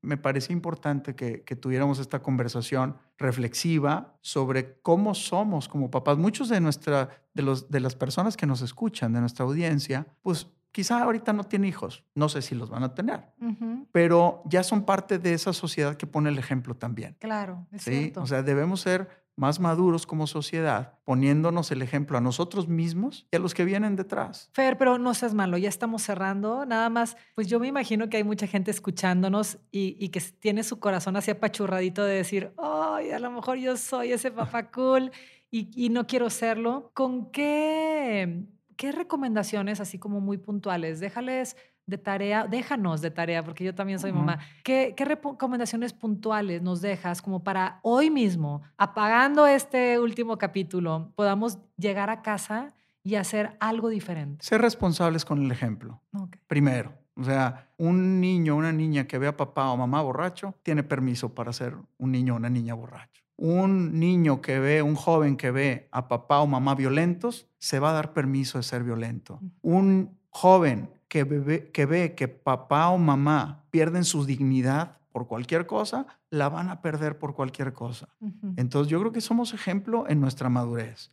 me 0.00 0.16
parecía 0.16 0.54
importante 0.54 1.14
que, 1.14 1.42
que 1.42 1.56
tuviéramos 1.56 1.98
esta 1.98 2.22
conversación 2.22 2.96
reflexiva 3.18 4.16
sobre 4.22 4.80
cómo 4.80 5.14
somos 5.14 5.68
como 5.68 5.90
papás. 5.90 6.16
Muchos 6.16 6.48
de, 6.48 6.58
nuestra, 6.62 7.10
de, 7.34 7.42
los, 7.42 7.70
de 7.70 7.80
las 7.80 7.94
personas 7.96 8.38
que 8.38 8.46
nos 8.46 8.62
escuchan, 8.62 9.12
de 9.12 9.20
nuestra 9.20 9.44
audiencia, 9.44 10.06
pues 10.22 10.46
quizá 10.72 11.02
ahorita 11.02 11.32
no 11.32 11.44
tienen 11.44 11.68
hijos, 11.68 12.04
no 12.14 12.28
sé 12.28 12.42
si 12.42 12.54
los 12.54 12.70
van 12.70 12.82
a 12.82 12.94
tener, 12.94 13.32
Ujú, 13.40 13.86
pero 13.92 14.42
ya 14.46 14.62
son 14.62 14.84
parte 14.84 15.18
de 15.18 15.34
esa 15.34 15.52
sociedad 15.52 15.96
que 15.96 16.06
pone 16.06 16.30
el 16.30 16.38
ejemplo 16.38 16.76
también. 16.76 17.16
Claro, 17.20 17.66
es 17.72 17.82
¿sí? 17.82 17.90
cierto. 17.90 18.22
O 18.22 18.26
sea, 18.26 18.42
debemos 18.42 18.80
ser 18.80 19.20
más 19.36 19.58
maduros 19.58 20.06
como 20.06 20.26
sociedad, 20.26 20.98
poniéndonos 21.04 21.70
el 21.70 21.80
ejemplo 21.80 22.18
a 22.18 22.20
nosotros 22.20 22.68
mismos 22.68 23.26
y 23.32 23.36
a 23.36 23.38
los 23.38 23.54
que 23.54 23.64
vienen 23.64 23.96
detrás. 23.96 24.50
Fer, 24.52 24.76
pero 24.76 24.98
no 24.98 25.14
seas 25.14 25.32
malo, 25.32 25.56
ya 25.56 25.68
estamos 25.70 26.02
cerrando. 26.02 26.66
Nada 26.66 26.90
más, 26.90 27.16
pues 27.34 27.46
yo 27.46 27.58
me 27.58 27.66
imagino 27.66 28.10
que 28.10 28.18
hay 28.18 28.24
mucha 28.24 28.46
gente 28.46 28.70
escuchándonos 28.70 29.58
y, 29.70 29.96
y 29.98 30.10
que 30.10 30.20
tiene 30.20 30.62
su 30.62 30.78
corazón 30.78 31.16
así 31.16 31.30
apachurradito 31.30 32.04
de 32.04 32.16
decir, 32.16 32.52
ay, 32.58 33.12
a 33.12 33.18
lo 33.18 33.30
mejor 33.30 33.56
yo 33.56 33.78
soy 33.78 34.12
ese 34.12 34.30
papá 34.30 34.70
cool 34.70 35.10
y, 35.50 35.70
y 35.74 35.88
no 35.88 36.06
quiero 36.06 36.28
serlo. 36.28 36.90
¿Con 36.92 37.30
qué, 37.30 38.44
qué 38.80 38.92
recomendaciones, 38.92 39.78
así 39.78 39.98
como 39.98 40.22
muy 40.22 40.38
puntuales? 40.38 41.00
Déjales 41.00 41.54
de 41.84 41.98
tarea, 41.98 42.46
déjanos 42.46 43.02
de 43.02 43.10
tarea, 43.10 43.44
porque 43.44 43.62
yo 43.62 43.74
también 43.74 43.98
soy 43.98 44.10
mamá. 44.10 44.38
¿Qué, 44.64 44.94
qué 44.96 45.04
recomendaciones 45.04 45.92
puntuales 45.92 46.62
nos 46.62 46.80
dejas 46.80 47.20
como 47.20 47.44
para 47.44 47.80
hoy 47.82 48.08
mismo, 48.08 48.62
apagando 48.78 49.46
este 49.46 49.98
último 49.98 50.38
capítulo, 50.38 51.12
podamos 51.14 51.58
llegar 51.76 52.08
a 52.08 52.22
casa 52.22 52.74
y 53.02 53.16
hacer 53.16 53.54
algo 53.60 53.90
diferente? 53.90 54.42
Ser 54.42 54.62
responsables 54.62 55.26
con 55.26 55.44
el 55.44 55.52
ejemplo. 55.52 56.00
Primero, 56.46 56.94
o 57.16 57.24
sea, 57.24 57.68
un 57.76 58.18
niño 58.18 58.54
o 58.54 58.56
una 58.56 58.72
niña 58.72 59.06
que 59.06 59.18
ve 59.18 59.26
a 59.26 59.36
papá 59.36 59.70
o 59.72 59.76
mamá 59.76 60.00
borracho 60.00 60.54
tiene 60.62 60.82
permiso 60.82 61.34
para 61.34 61.52
ser 61.52 61.76
un 61.98 62.12
niño 62.12 62.32
o 62.32 62.36
una 62.38 62.48
niña 62.48 62.72
borracho. 62.72 63.19
Un 63.42 63.98
niño 63.98 64.42
que 64.42 64.58
ve, 64.58 64.82
un 64.82 64.94
joven 64.96 65.38
que 65.38 65.50
ve 65.50 65.88
a 65.92 66.08
papá 66.08 66.40
o 66.40 66.46
mamá 66.46 66.74
violentos, 66.74 67.48
se 67.58 67.78
va 67.80 67.88
a 67.90 67.92
dar 67.94 68.12
permiso 68.12 68.58
de 68.58 68.64
ser 68.64 68.84
violento. 68.84 69.40
Un 69.62 70.18
joven 70.28 70.90
que, 71.08 71.24
bebe- 71.24 71.70
que 71.72 71.86
ve 71.86 72.14
que 72.14 72.28
papá 72.28 72.90
o 72.90 72.98
mamá 72.98 73.64
pierden 73.70 74.04
su 74.04 74.26
dignidad 74.26 74.98
por 75.10 75.26
cualquier 75.26 75.64
cosa, 75.66 76.06
la 76.28 76.50
van 76.50 76.68
a 76.68 76.82
perder 76.82 77.18
por 77.18 77.34
cualquier 77.34 77.72
cosa. 77.72 78.08
Entonces 78.56 78.90
yo 78.90 79.00
creo 79.00 79.10
que 79.10 79.22
somos 79.22 79.54
ejemplo 79.54 80.04
en 80.06 80.20
nuestra 80.20 80.50
madurez. 80.50 81.10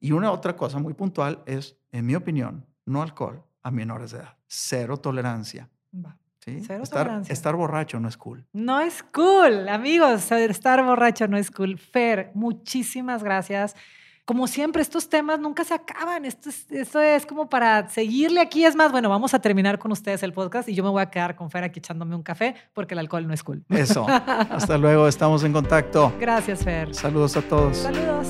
Y 0.00 0.12
una 0.12 0.32
otra 0.32 0.56
cosa 0.56 0.78
muy 0.78 0.92
puntual 0.92 1.42
es, 1.46 1.78
en 1.92 2.04
mi 2.04 2.14
opinión, 2.14 2.66
no 2.84 3.00
alcohol 3.02 3.42
a 3.62 3.70
menores 3.70 4.10
de 4.10 4.18
edad. 4.18 4.36
Cero 4.46 4.98
tolerancia. 4.98 5.70
Va. 5.94 6.16
¿Sí? 6.44 6.62
Cero 6.66 6.82
estar, 7.28 7.56
borracho 7.56 8.00
no 8.00 8.08
es 8.08 8.16
cool. 8.16 8.44
No 8.52 8.80
es 8.80 9.02
cool, 9.14 9.68
amigos. 9.68 10.30
Estar 10.32 10.84
borracho 10.84 11.28
no 11.28 11.36
es 11.36 11.50
cool. 11.50 11.78
Fer, 11.78 12.30
muchísimas 12.34 13.22
gracias. 13.22 13.76
Como 14.24 14.46
siempre, 14.46 14.80
estos 14.80 15.08
temas 15.08 15.40
nunca 15.40 15.64
se 15.64 15.74
acaban. 15.74 16.24
Esto 16.24 16.50
es, 16.50 16.70
esto 16.70 17.00
es 17.00 17.26
como 17.26 17.48
para 17.48 17.88
seguirle 17.88 18.40
aquí. 18.40 18.64
Es 18.64 18.76
más, 18.76 18.92
bueno, 18.92 19.08
vamos 19.08 19.34
a 19.34 19.40
terminar 19.40 19.78
con 19.78 19.90
ustedes 19.90 20.22
el 20.22 20.32
podcast 20.32 20.68
y 20.68 20.74
yo 20.74 20.84
me 20.84 20.90
voy 20.90 21.02
a 21.02 21.10
quedar 21.10 21.34
con 21.34 21.50
Fer 21.50 21.64
aquí 21.64 21.80
echándome 21.80 22.14
un 22.14 22.22
café 22.22 22.54
porque 22.72 22.94
el 22.94 23.00
alcohol 23.00 23.26
no 23.26 23.34
es 23.34 23.42
cool. 23.42 23.64
Eso. 23.70 24.06
Hasta 24.08 24.78
luego, 24.78 25.08
estamos 25.08 25.42
en 25.42 25.52
contacto. 25.52 26.12
Gracias, 26.20 26.62
Fer. 26.62 26.94
Saludos 26.94 27.36
a 27.36 27.42
todos. 27.42 27.76
Saludos. 27.78 28.28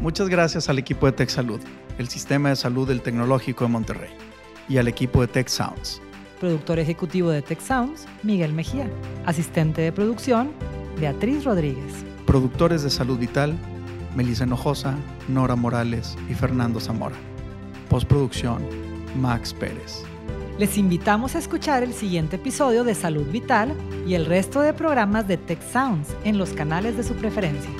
Muchas 0.00 0.28
gracias 0.28 0.68
al 0.68 0.78
equipo 0.78 1.06
de 1.06 1.12
Tech 1.12 1.28
Salud, 1.28 1.60
el 1.98 2.08
sistema 2.08 2.50
de 2.50 2.56
salud 2.56 2.86
del 2.86 3.02
Tecnológico 3.02 3.64
de 3.64 3.70
Monterrey, 3.70 4.10
y 4.68 4.78
al 4.78 4.88
equipo 4.88 5.20
de 5.20 5.28
Tech 5.28 5.48
Sounds. 5.48 6.00
Productor 6.40 6.78
ejecutivo 6.78 7.30
de 7.30 7.42
Tech 7.42 7.60
Sounds, 7.60 8.06
Miguel 8.22 8.52
Mejía. 8.52 8.88
Asistente 9.26 9.82
de 9.82 9.92
producción, 9.92 10.52
Beatriz 11.00 11.44
Rodríguez. 11.44 12.04
Productores 12.26 12.82
de 12.82 12.90
Salud 12.90 13.18
Vital, 13.18 13.56
Melissa 14.14 14.44
Hinojosa, 14.44 14.94
Nora 15.28 15.56
Morales 15.56 16.16
y 16.28 16.34
Fernando 16.34 16.80
Zamora. 16.80 17.16
Postproducción, 17.88 18.62
Max 19.20 19.52
Pérez. 19.54 20.04
Les 20.58 20.76
invitamos 20.76 21.36
a 21.36 21.38
escuchar 21.38 21.82
el 21.82 21.94
siguiente 21.94 22.36
episodio 22.36 22.82
de 22.84 22.94
Salud 22.94 23.26
Vital 23.30 23.74
y 24.06 24.14
el 24.14 24.26
resto 24.26 24.60
de 24.60 24.72
programas 24.72 25.28
de 25.28 25.36
Tech 25.36 25.62
Sounds 25.62 26.08
en 26.24 26.36
los 26.36 26.50
canales 26.50 26.96
de 26.96 27.04
su 27.04 27.14
preferencia. 27.14 27.70